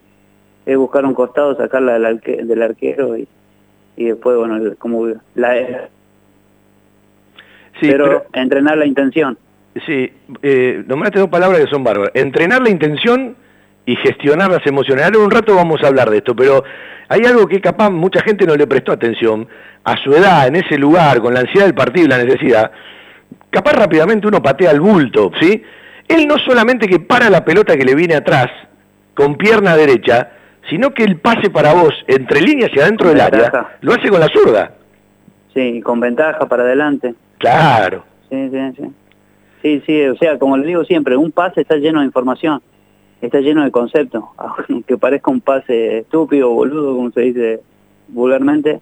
[0.67, 3.27] es buscar un costado, sacarla del, del arquero y,
[3.97, 5.89] y después, bueno, como la...
[7.81, 9.37] pero, entrenar la intención.
[9.87, 12.13] Sí, eh, nombraste dos palabras que son bárbaras.
[12.15, 13.37] Entrenar la intención
[13.87, 15.05] y gestionar las emociones.
[15.05, 16.63] Ahora un rato vamos a hablar de esto, pero
[17.09, 19.49] hay algo que capaz mucha gente no le prestó atención.
[19.85, 22.71] A su edad, en ese lugar, con la ansiedad del partido y la necesidad,
[23.51, 25.63] capaz rápidamente uno patea el bulto, ¿sí?
[26.07, 28.49] Él no solamente que para la pelota que le viene atrás,
[29.15, 30.33] con pierna derecha,
[30.69, 33.51] sino que el pase para vos, entre líneas y adentro del área,
[33.81, 34.73] lo hace con la zurda.
[35.55, 37.15] Sí, con ventaja para adelante.
[37.39, 38.05] Claro.
[38.29, 38.83] Sí, sí, sí.
[39.63, 42.61] Sí, sí, o sea, como le digo siempre, un pase está lleno de información
[43.21, 44.25] está lleno de conceptos,
[44.69, 47.61] aunque parezca un pase estúpido, boludo, como se dice
[48.09, 48.81] vulgarmente,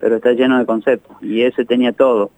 [0.00, 1.16] pero está lleno de conceptos.
[1.20, 2.30] Y ese tenía todo,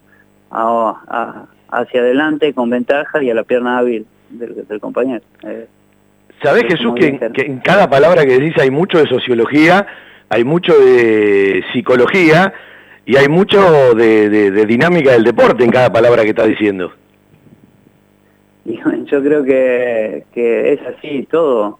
[0.51, 5.23] hacia adelante, con ventaja y a la pierna hábil del, compañero.
[5.43, 5.66] Eh,
[6.43, 9.86] ¿Sabés, Jesús, que, en cada palabra que decís hay mucho de sociología,
[10.28, 12.52] hay mucho de psicología
[13.06, 16.93] y hay mucho de dinámica del deporte en cada palabra que estás diciendo?
[18.66, 21.78] Y yo creo que, que es así, todo,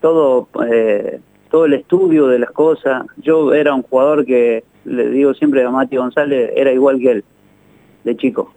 [0.00, 1.20] todo, eh,
[1.50, 3.06] todo el estudio de las cosas.
[3.16, 7.24] Yo era un jugador que, le digo siempre a Mati González, era igual que él,
[8.04, 8.52] de chico.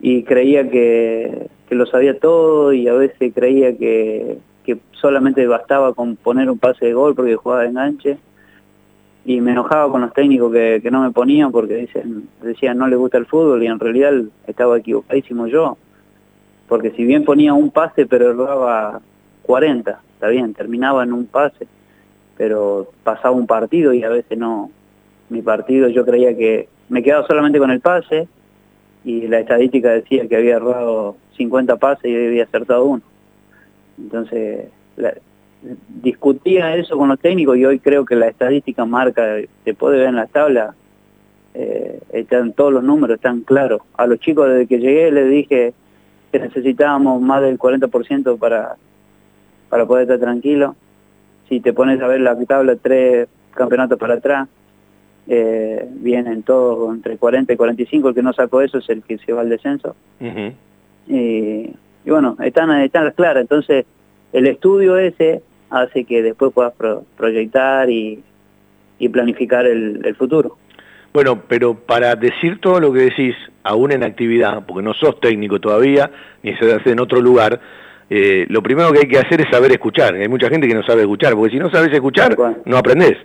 [0.00, 5.94] Y creía que, que, lo sabía todo y a veces creía que, que solamente bastaba
[5.94, 8.18] con poner un pase de gol porque jugaba de enganche
[9.24, 12.86] y me enojaba con los técnicos que, que, no me ponían porque dicen, decían no
[12.86, 14.12] le gusta el fútbol y en realidad
[14.46, 15.76] estaba equivocadísimo yo
[16.72, 19.02] porque si bien ponía un pase pero erraba
[19.42, 21.66] 40, está bien, terminaba en un pase,
[22.38, 24.70] pero pasaba un partido y a veces no,
[25.28, 28.26] mi partido yo creía que me quedaba solamente con el pase
[29.04, 33.02] y la estadística decía que había errado 50 pases y había acertado uno.
[33.98, 34.68] Entonces,
[36.02, 40.08] discutía eso con los técnicos y hoy creo que la estadística marca, se puede ver
[40.08, 40.74] en la tabla,
[41.52, 43.82] eh, están todos los números, están claros.
[43.98, 45.74] A los chicos desde que llegué les dije,
[46.32, 48.76] que necesitábamos más del 40% para,
[49.68, 50.74] para poder estar tranquilo.
[51.48, 54.48] Si te pones a ver la tabla, tres campeonatos para atrás,
[55.28, 59.18] eh, vienen todos entre 40 y 45, el que no sacó eso es el que
[59.18, 59.94] se va al descenso.
[61.06, 61.70] y,
[62.06, 63.84] bueno, están, están claras, entonces
[64.32, 66.72] el estudio ese hace que después puedas
[67.16, 68.22] proyectar y,
[68.98, 70.56] y planificar el, el futuro.
[71.12, 75.60] Bueno, pero para decir todo lo que decís, aún en actividad, porque no sos técnico
[75.60, 76.10] todavía,
[76.42, 77.60] ni se hace en otro lugar,
[78.08, 80.14] eh, lo primero que hay que hacer es saber escuchar.
[80.14, 83.18] Hay mucha gente que no sabe escuchar, porque si no sabes escuchar, no aprendés.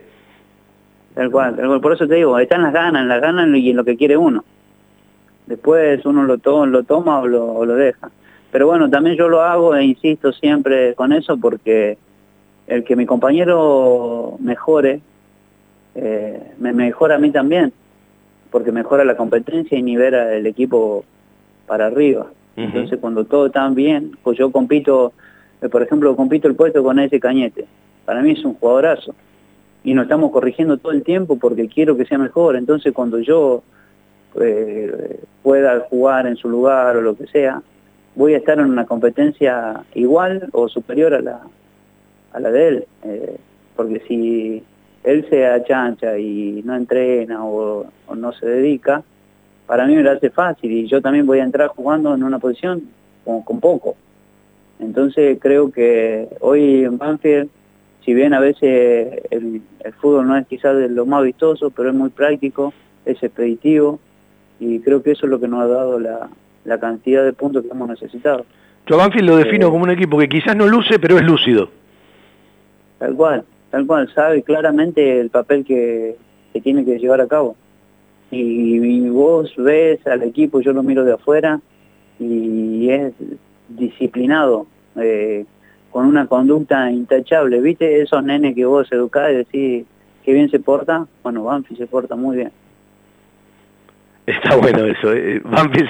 [1.14, 3.97] Tal cual, por eso te digo, están las ganas, las ganas y en lo que
[3.97, 4.43] quiere uno.
[5.45, 8.11] Después uno lo, lo toma o lo, lo deja.
[8.51, 11.97] Pero bueno, también yo lo hago e insisto siempre con eso porque
[12.68, 15.01] el que mi compañero mejore
[15.99, 17.74] eh, me mejora a mí también,
[18.52, 21.03] porque mejora la competencia y nivela el equipo
[21.65, 22.28] para arriba.
[22.56, 25.14] Entonces cuando todo está bien, pues yo compito,
[25.61, 27.65] eh, por ejemplo, compito el puesto con ese Cañete.
[28.06, 29.14] Para mí es un jugadorazo.
[29.84, 32.56] Y nos estamos corrigiendo todo el tiempo porque quiero que sea mejor.
[32.56, 33.64] Entonces cuando yo
[34.41, 37.61] eh, pueda jugar en su lugar o lo que sea,
[38.15, 41.41] voy a estar en una competencia igual o superior a la,
[42.34, 42.86] a la de él.
[43.03, 43.38] Eh,
[43.76, 44.64] porque si
[45.03, 49.03] él se achancha y no entrena o, no se dedica,
[49.65, 52.40] para mí me lo hace fácil y yo también voy a entrar jugando en una
[52.40, 52.84] posición
[53.24, 53.95] con, con poco.
[54.80, 57.49] Entonces creo que hoy en Banfield,
[58.06, 59.61] si bien a veces el,
[59.99, 62.74] fútbol no es quizás de lo más vistoso, pero es muy práctico,
[63.06, 63.99] es expeditivo
[64.60, 66.30] y creo que eso es lo que nos ha dado la,
[66.80, 68.45] cantidad de puntos que hemos necesitado.
[68.86, 71.69] Yo Banfield lo defino eh, como un equipo que quizás no luce, pero es lúcido.
[72.99, 76.15] Tal cual, tal cual, sabe claramente el papel que,
[76.64, 77.56] tiene que llevar a cabo.
[78.31, 81.60] Y, vos ves al equipo, yo lo miro de afuera,
[82.19, 83.14] y es
[83.69, 84.65] disciplinado,
[84.95, 85.45] eh,
[85.91, 87.61] con una conducta intachable.
[87.61, 89.85] ¿Viste esos nenes que vos educás y decís
[90.23, 91.06] que bien se porta?
[91.23, 92.52] Bueno, Banfield se porta muy bien.
[94.27, 95.41] Está bueno eso, eh.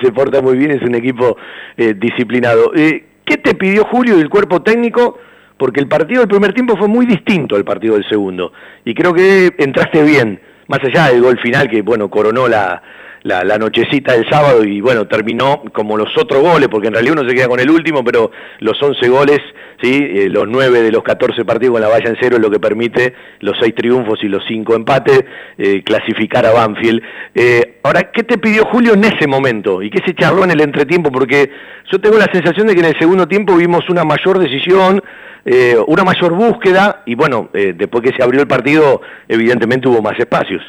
[0.01, 1.37] Se porta muy bien, es un equipo
[1.75, 2.71] eh, disciplinado.
[2.75, 5.17] Eh, ¿Qué te pidió Julio del cuerpo técnico
[5.57, 8.53] porque el partido del primer tiempo fue muy distinto al partido del segundo.
[8.85, 12.81] Y creo que entraste bien, más allá del gol final que, bueno, coronó la,
[13.23, 17.29] la, nochecita del sábado y, bueno, terminó como los otros goles, porque en realidad uno
[17.29, 19.39] se queda con el último, pero los 11 goles,
[19.81, 20.07] ¿sí?
[20.09, 22.59] Eh, los 9 de los 14 partidos con la valla en cero es lo que
[22.59, 25.25] permite los 6 triunfos y los 5 empates,
[25.57, 27.01] eh, clasificar a Banfield.
[27.35, 29.81] Eh, ahora, ¿qué te pidió Julio en ese momento?
[29.81, 31.11] ¿Y qué se charló en el entretiempo?
[31.11, 31.49] Porque
[31.91, 35.01] yo tengo la sensación de que en el segundo tiempo vimos una mayor decisión,
[35.49, 38.99] eh, una mayor búsqueda y bueno, eh, después que se abrió el partido,
[39.29, 40.61] evidentemente hubo más espacios.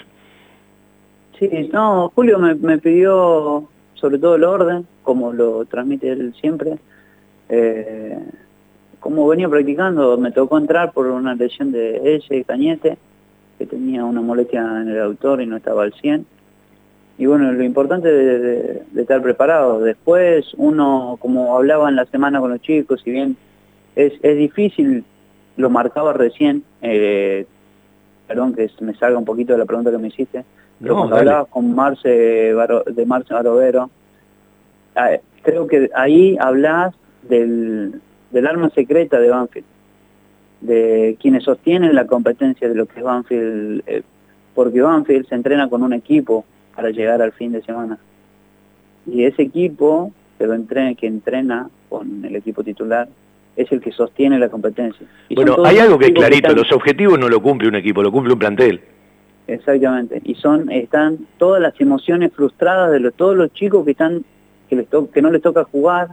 [1.36, 6.78] Sí, no, Julio me, pidió sobre todo el orden, como lo transmite él siempre.
[7.48, 8.20] Eh,
[9.00, 12.98] como venía practicando, me tocó entrar por una lesión de ese Cañete,
[13.59, 16.24] que tenía una molestia en el autor y no estaba al 100.
[17.18, 19.80] Y bueno, lo importante de, estar preparado.
[19.80, 23.36] Después uno, como hablaba en la semana con los chicos, si bien
[23.98, 25.04] es, es difícil,
[25.56, 27.46] lo marcaba recién, eh,
[28.28, 30.44] perdón que me salga un poquito de la pregunta que me hiciste,
[30.80, 33.90] pero cuando hablabas con Marce de Marce Barovero,
[34.94, 35.10] ah,
[35.42, 38.00] creo que ahí hablas del,
[38.30, 39.66] del arma secreta de Banfield,
[40.60, 44.02] de quienes sostienen la competencia de lo que es Banfield, eh,
[44.54, 46.44] porque Banfield se entrena con un equipo
[46.76, 47.98] para llegar al fin de semana.
[49.06, 53.08] Y ese equipo que, entrena, que entrena con el equipo titular
[53.59, 55.05] es el que sostiene la competencia.
[55.35, 58.32] bueno, hay algo que es clarito, los objetivos no lo cumple un equipo, lo cumple
[58.32, 58.80] un plantel.
[59.48, 64.24] Exactamente, y son están todas las emociones frustradas de todos los chicos que están
[64.68, 66.09] que les que no les toca jugar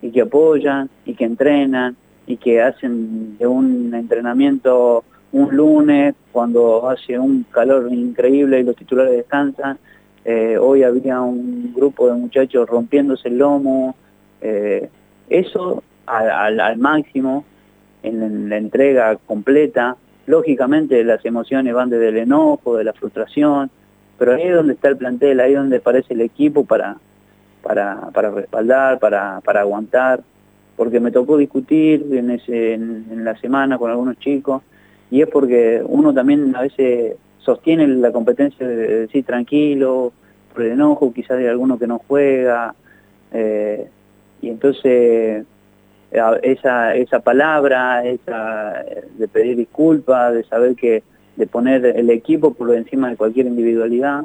[0.00, 1.96] y que apoyan y que entrenan
[2.26, 8.76] y que hacen de un entrenamiento un lunes cuando hace un calor increíble y los
[8.76, 9.78] titulares descansan.
[10.24, 13.96] Eh, hoy había un grupo de muchachos rompiéndose el lomo.
[14.40, 14.88] Eh,
[15.28, 17.44] eso al, máximo,
[18.02, 19.96] en la entrega completa.
[20.26, 23.70] Lógicamente las emociones van desde el enojo, de la frustración,
[24.18, 26.96] pero ahí es donde está el plantel, ahí es donde aparece el equipo para,
[27.62, 30.22] para, para respaldar, para, para aguantar,
[30.76, 34.62] porque me tocó discutir en, ese, en, la semana con algunos chicos,
[35.10, 40.12] y es porque uno también a veces sostiene la competencia de, decir tranquilo,
[40.52, 42.74] por el enojo quizás de alguno que no juega,
[43.32, 43.88] eh,
[44.40, 45.44] y entonces
[46.10, 48.84] esa, esa palabra, esa,
[49.18, 51.02] de pedir disculpas, de saber que,
[51.36, 54.24] de poner el equipo por encima de cualquier individualidad,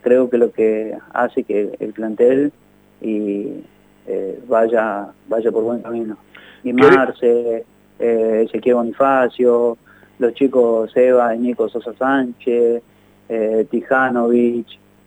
[0.00, 2.52] creo que lo que hace que el plantel
[3.00, 3.64] y,
[4.06, 6.16] eh, vaya, vaya por buen camino.
[6.64, 7.64] Y Marce,
[7.98, 9.76] eh, Ezequiel Bonifacio,
[10.18, 12.82] los chicos Eva y Nico Sosa Sánchez,
[13.28, 14.66] eh, Tijanovic,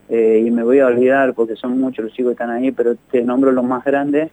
[0.10, 2.95] eh, y me voy a olvidar porque son muchos los chicos que están ahí, pero
[3.11, 4.30] te nombro los más grandes,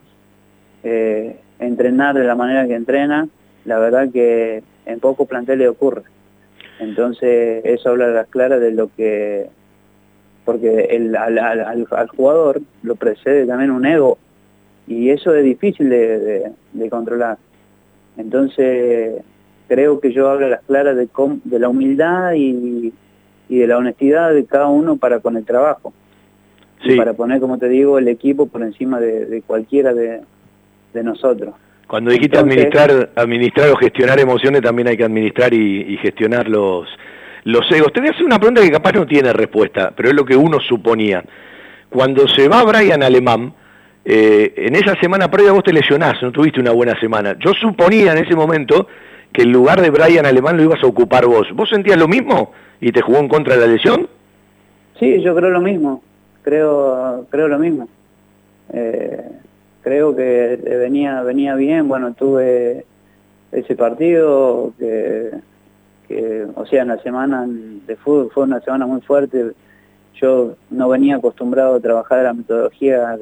[0.83, 3.29] eh, entrenar de la manera que entrena,
[3.65, 6.03] la verdad que en pocos planteles ocurre.
[6.81, 9.49] Entonces eso habla a las claras de lo que,
[10.45, 14.19] porque el, al, jugador lo precede también un ego
[14.87, 16.53] y eso es difícil de,
[16.89, 17.39] controlar.
[18.17, 19.23] Entonces
[19.67, 21.09] creo que yo hablo a las claras de,
[21.45, 22.93] de la humildad y,
[23.49, 25.93] de la honestidad de cada uno para con el trabajo.
[26.85, 30.21] Y para poner, como te digo, el equipo por encima de cualquiera de,
[30.93, 31.55] de nosotros.
[31.87, 36.87] Cuando dijiste administrar, administrar o gestionar emociones, también hay que administrar y, gestionar los,
[37.45, 37.93] los egos.
[37.93, 40.37] Te voy a hacer una pregunta que capaz no tiene respuesta, pero es lo que
[40.37, 41.25] uno suponía.
[41.89, 43.55] Cuando se va Brian Alemán,
[44.05, 47.37] eh, en esa semana previa vos te lesionás, no tuviste una buena semana.
[47.39, 48.87] Yo suponía en ese momento
[49.33, 51.49] que el lugar de Brian Alemán lo ibas a ocupar vos.
[51.55, 54.09] ¿Vos sentías lo mismo y te jugó en contra de la lesión?
[54.99, 56.03] Sí, yo creo lo mismo
[56.49, 57.89] creo, creo lo mismo.
[58.73, 59.29] Eh,
[59.89, 62.85] creo que venía, venía bien, bueno, tuve
[63.51, 65.31] ese partido que,
[66.55, 69.53] o sea, en la semana de fútbol fue una semana muy fuerte.
[70.21, 73.17] Yo no venía acostumbrado a trabajar la metodología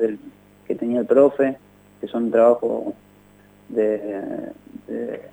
[0.67, 1.57] que tenía el profe,
[2.01, 2.95] que son un trabajo
[3.69, 4.21] de,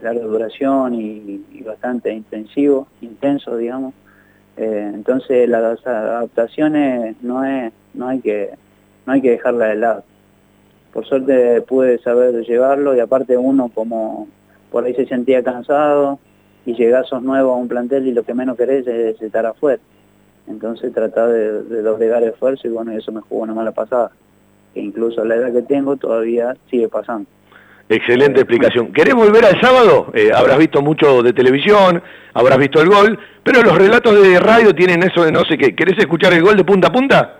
[0.02, 3.96] larga duración y, bastante intensivo, intenso, digamos.
[4.56, 8.52] Eh, entonces las adaptaciones no es, no hay que,
[9.08, 10.04] no hay que dejarla de lado.
[10.94, 14.28] Por suerte pude saber llevarlo y aparte uno como
[14.72, 16.20] por ahí se sentía cansado
[16.66, 19.82] y llegás nuevo a un plantel y lo que menos querés es estar afuera.
[20.48, 24.12] Entonces tratar de, de doblegar esfuerzo y bueno, eso me jugó una mala pasada,
[24.74, 27.28] que incluso a la edad que tengo todavía sigue pasando.
[27.90, 28.94] Excelente explicación.
[28.94, 30.12] ¿Querés volver al sábado?
[30.14, 32.02] Eh, habrás visto mucho de televisión,
[32.34, 35.76] habrás visto el gol, pero los relatos de radio tienen eso de no sé qué.
[35.76, 37.40] ¿Querés escuchar el gol de punta a punta?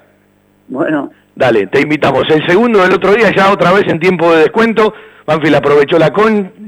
[0.68, 1.12] Bueno.
[1.36, 2.24] Dale, te invitamos.
[2.30, 4.94] El segundo del otro día, ya otra vez en tiempo de descuento,
[5.26, 6.12] Banfield aprovechó la,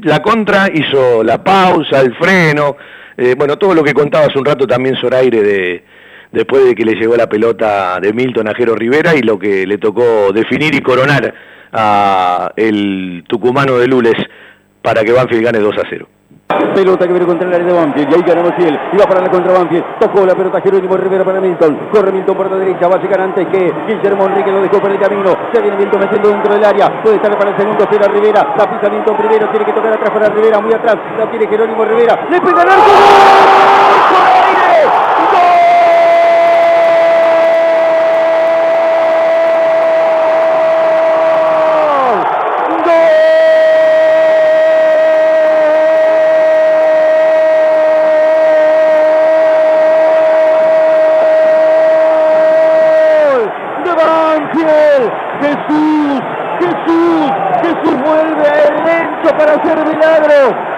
[0.01, 2.75] la contra, hizo la pausa, el freno,
[3.17, 5.83] eh, bueno, todo lo que contaba hace un rato también Zoraire de,
[6.31, 9.65] después de que le llegó la pelota de Milton a Jero Rivera y lo que
[9.67, 11.33] le tocó definir y coronar
[11.71, 14.15] a el tucumano de Lules
[14.81, 16.07] para que Banfield gane 2 a 0.
[16.47, 18.11] Pelota que viene contra el área de Banfield.
[18.11, 18.79] Y ahí gana Maciel.
[18.93, 19.83] Y va para la contra Banfield.
[19.99, 21.89] Tocó la pelota Jerónimo Rivera para Milton.
[21.91, 22.87] Corre Milton por la derecha.
[22.87, 25.35] Va a llegar antes que Guillermo Enrique lo dejó por el camino.
[25.53, 27.01] Se viene Milton metiendo dentro del área.
[27.01, 27.87] Puede estar para el segundo.
[27.89, 28.53] Será Rivera.
[28.57, 29.49] La pisa Milton primero.
[29.49, 30.59] Tiene que tocar atrás para Rivera.
[30.59, 30.97] Muy atrás.
[31.17, 32.27] La tiene Jerónimo Rivera.
[32.29, 33.94] Le pega el arco.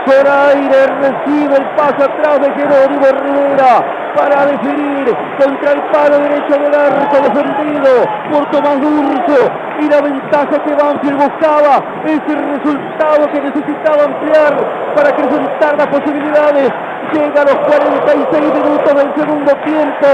[0.07, 3.83] Zoraire recibe el paso atrás de Jerónimo Rivera
[4.15, 8.07] para definir contra el palo derecho del arco defendido.
[8.31, 14.55] Por Tomás Durso y la ventaja que Banfield buscaba es el resultado que necesitaba ampliar
[14.95, 16.71] para acrecentar las posibilidades.
[17.11, 20.07] Llega a los 46 minutos del segundo tiempo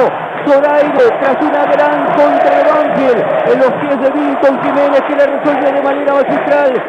[0.46, 5.26] Zoraire tras una gran contra de Banfield en los pies de Milton Jiménez que le
[5.26, 6.84] resuelve de manera magistral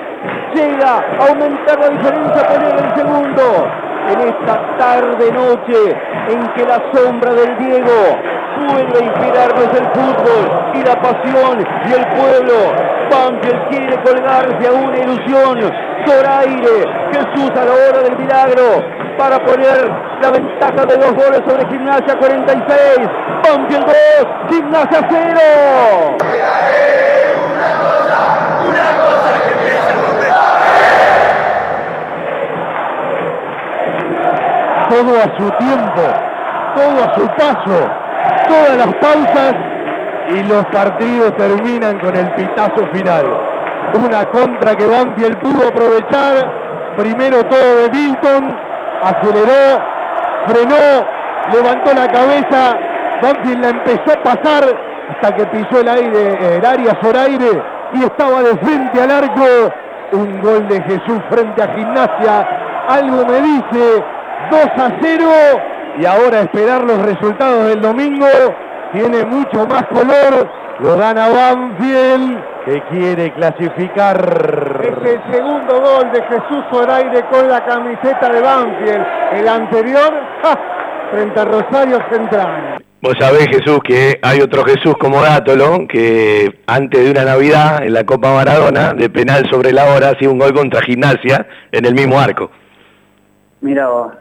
[0.55, 3.69] llega a aumentar la diferencia, poner el segundo.
[4.05, 5.97] En esta tarde noche
[6.29, 8.19] en que la sombra del Diego
[8.69, 12.55] vuelve a inspirarnos el fútbol y la pasión y el pueblo.
[13.11, 15.73] Banfield quiere colgarse a una ilusión.
[16.07, 18.85] Zoraire, Jesús a la hora del milagro
[19.17, 19.91] para poner
[20.25, 23.11] la ventaja de dos goles sobre Gimnasia 46.
[23.45, 23.95] Banfield 2,
[24.49, 26.19] Gimnasia 0.
[34.91, 36.03] todo a su tiempo,
[36.77, 37.79] todo a su paso,
[38.47, 39.55] todas las pausas
[40.29, 43.27] y los partidos terminan con el pitazo final.
[43.95, 46.49] Una contra que Banfield pudo aprovechar,
[46.97, 48.57] primero todo de Milton,
[49.03, 49.94] aceleró,
[50.47, 51.07] frenó,
[51.53, 52.77] levantó la cabeza,
[53.23, 54.65] Banfield la empezó a pasar
[55.11, 57.63] hasta que pisó el aire, el área Zoraire
[57.93, 59.75] y estaba de frente al arco.
[60.13, 62.49] Un gol de Jesús frente a Gimnasia.
[62.89, 64.05] Algo me dice
[64.51, 65.25] 2 a 0
[65.99, 68.27] y ahora esperar los resultados del domingo
[68.93, 70.49] tiene mucho más color.
[70.81, 74.81] Lo gana Banfield que quiere clasificar.
[74.83, 79.07] Es el segundo gol de Jesús Zoraire con la camiseta de Banfield.
[79.35, 80.13] El anterior
[81.11, 82.83] frente a Rosario Central.
[83.03, 87.93] Vos sabés, Jesús, que hay otro Jesús como Dátolo, que antes de una Navidad en
[87.93, 91.95] la Copa Maradona, de penal sobre la hora, hacía un gol contra Gimnasia en el
[91.95, 92.51] mismo arco.
[93.61, 94.13] Mira vos,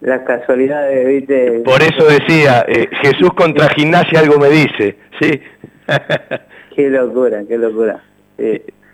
[0.00, 1.62] las casualidades, ¿viste?
[1.64, 5.42] Por eso decía, eh, Jesús contra gimnasia algo me dice, ¿sí?
[6.82, 8.02] qué locura, qué locura.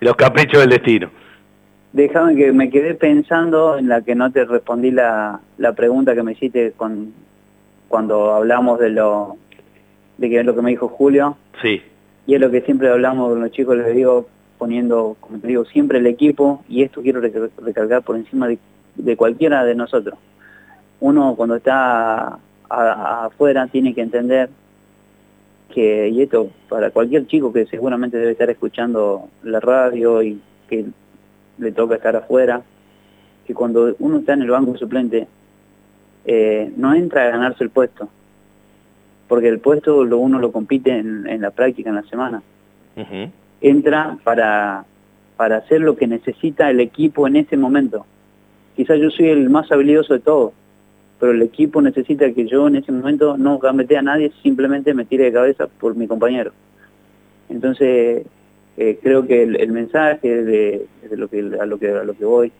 [0.01, 1.09] Los caprichos del destino.
[1.93, 6.23] Déjame que me quedé pensando en la que no te respondí la, la pregunta que
[6.23, 7.13] me hiciste con,
[7.87, 9.37] cuando hablamos de lo
[10.17, 11.37] de que es lo que me dijo Julio.
[11.61, 11.81] Sí.
[12.25, 14.27] Y es lo que siempre hablamos con los chicos, les digo,
[14.57, 18.49] poniendo, como te digo, siempre el equipo, y esto quiero recalcar por encima
[18.95, 20.17] de cualquiera de nosotros
[20.99, 22.39] uno cuando está
[22.69, 24.49] afuera tiene que entender
[25.77, 30.85] que, y esto para cualquier chico que seguramente debe estar escuchando la radio y que
[31.59, 32.63] le toca estar afuera,
[33.45, 35.27] que cuando uno está en el banco suplente,
[36.25, 38.09] eh, no entra a ganarse el puesto,
[39.27, 42.41] porque el puesto lo uno lo compite en, la práctica en la semana.
[43.61, 44.83] Entra para,
[45.35, 48.07] para hacer lo que necesita el equipo en ese momento.
[48.75, 50.53] Quizás yo soy el más habilidoso de todos,
[51.19, 55.05] pero el equipo necesita que yo en ese momento no gamete a nadie, simplemente me
[55.05, 56.51] tire de cabeza por mi compañero.
[57.49, 58.25] Entonces,
[58.77, 62.51] eh, creo que el, mensaje de, lo que, a, lo que, a lo que voy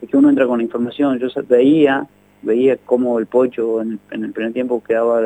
[0.00, 1.18] es que uno entra con información.
[1.18, 2.06] Yo veía,
[2.42, 5.20] veía cómo el Pocho en, el primer tiempo quedaba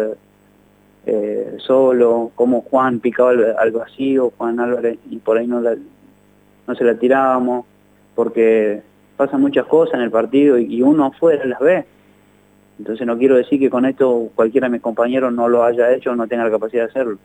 [1.07, 6.85] eh, solo, cómo Juan picaba al, vacío, Juan Álvarez, y por ahí no, no se
[6.85, 7.65] la tirábamos,
[8.15, 8.83] porque
[9.17, 11.85] pasan muchas cosas en el partido y, uno afuera las ve.
[12.81, 16.13] Entonces no quiero decir que con esto cualquiera de mis compañeros no lo haya hecho
[16.13, 17.19] o no tenga la capacidad de hacerlo.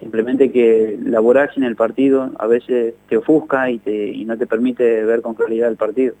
[0.00, 4.48] Simplemente que la vorágine el partido a veces te ofusca y, te, y no te
[4.48, 6.16] permite ver con claridad el partido.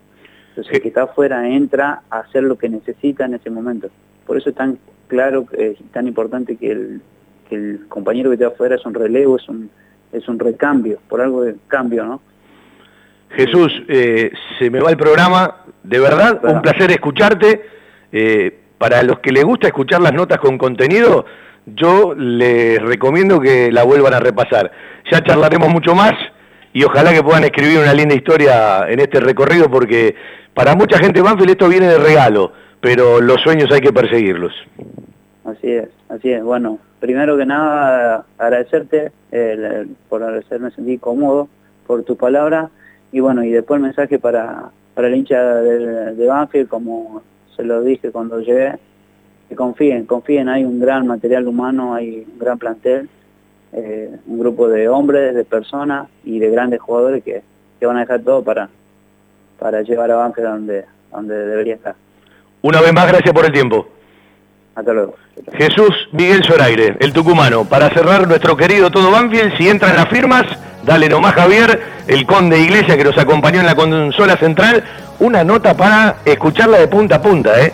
[0.50, 3.88] Entonces el que está afuera entra a hacer lo que necesita en ese momento.
[4.24, 4.78] Por eso es tan
[5.08, 7.00] claro, es tan importante que el,
[7.48, 9.70] que el compañero que está afuera es un relevo, es un,
[10.12, 12.20] es un recambio, por algo de cambio, ¿no?
[13.30, 17.79] Jesús, eh, se me va el programa, de verdad, un placer escucharte.
[18.12, 21.26] Eh, para los que les gusta escuchar las notas con contenido,
[21.66, 24.70] yo les recomiendo que la vuelvan a repasar.
[25.10, 26.12] Ya charlaremos mucho más
[26.72, 30.14] y ojalá que puedan escribir una linda historia en este recorrido porque
[30.54, 34.52] para mucha gente Banfield esto viene de regalo, pero los sueños hay que perseguirlos.
[35.44, 36.42] Así es, así es.
[36.42, 39.12] Bueno, primero que nada agradecerte
[40.08, 41.48] por hacerme sentir cómodo,
[41.86, 42.70] por tu palabra
[43.12, 47.22] y bueno, y después el mensaje para, para el hincha de, de Banfield, como
[47.56, 48.74] se lo dije cuando llegué,
[49.48, 53.08] que confíen, confíen, hay un gran material humano, hay un gran plantel,
[53.72, 57.42] eh, un grupo de hombres, de personas y de grandes jugadores que,
[57.84, 58.68] van a dejar todo para,
[59.58, 61.94] para llevar a Banfield donde, donde debería estar.
[62.62, 63.88] Una vez más, gracias por el tiempo.
[64.74, 65.14] Hasta luego.
[65.52, 67.64] Jesús Miguel Zoraire, el tucumano.
[67.64, 70.44] Para cerrar nuestro querido Todo Banfield, si entran las firmas,
[70.84, 74.84] dale nomás Javier, el conde Iglesia que nos acompañó en la consola central,
[75.20, 77.72] una nota para escucharla de punta a punta, ¿eh?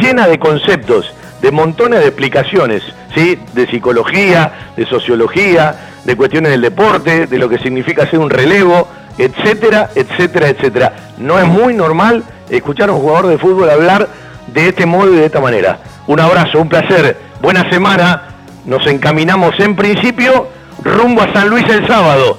[0.00, 1.12] llena de conceptos,
[1.42, 2.82] de montones de explicaciones,
[3.14, 3.38] ¿sí?
[3.52, 8.88] de psicología, de sociología, de cuestiones del deporte, de lo que significa ser un relevo,
[9.18, 10.92] etcétera, etcétera, etcétera.
[11.18, 14.08] No es muy normal escuchar a un jugador de fútbol hablar
[14.46, 15.78] de este modo y de esta manera.
[16.06, 18.22] Un abrazo, un placer, buena semana.
[18.64, 20.48] Nos encaminamos en principio
[20.82, 22.38] rumbo a San Luis el sábado.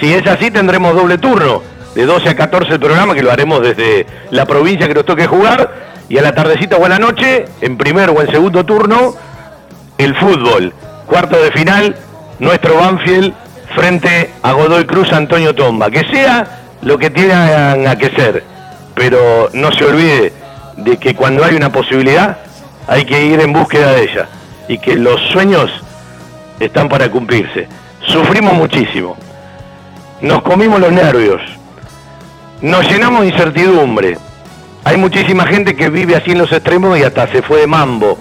[0.00, 1.62] Si es así, tendremos doble turno,
[1.94, 5.26] de 12 a 14 el programa, que lo haremos desde la provincia que nos toque
[5.26, 9.14] jugar y a la tardecita o a la noche, en primer o en segundo turno,
[9.98, 10.72] el fútbol.
[11.06, 11.96] Cuarto de final,
[12.38, 13.34] nuestro Banfield
[13.74, 15.90] frente a Godoy Cruz Antonio Tomba.
[15.90, 16.46] Que sea
[16.82, 18.44] lo que tengan que ser,
[18.94, 20.32] pero no se olvide
[20.76, 22.38] de que cuando hay una posibilidad
[22.86, 24.28] hay que ir en búsqueda de ella
[24.68, 25.70] y que los sueños
[26.60, 27.68] están para cumplirse.
[28.00, 29.16] Sufrimos muchísimo,
[30.20, 31.40] nos comimos los nervios,
[32.62, 34.18] nos llenamos de incertidumbre,
[34.84, 38.18] hay muchísima gente que vive así en los extremos y hasta se fue de mambo.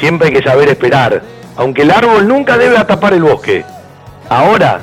[0.00, 1.22] Siempre hay que saber esperar.
[1.56, 3.64] Aunque el árbol nunca debe tapar el bosque.
[4.28, 4.80] Ahora,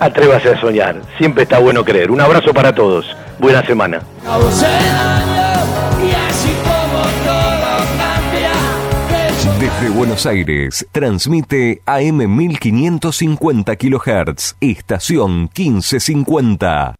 [0.00, 1.00] atrévase a soñar.
[1.18, 2.10] Siempre está bueno creer.
[2.10, 3.06] Un abrazo para todos.
[3.38, 4.00] Buena semana.
[9.58, 16.94] Desde Buenos Aires, transmite AM 1550 kHz, estación 1550.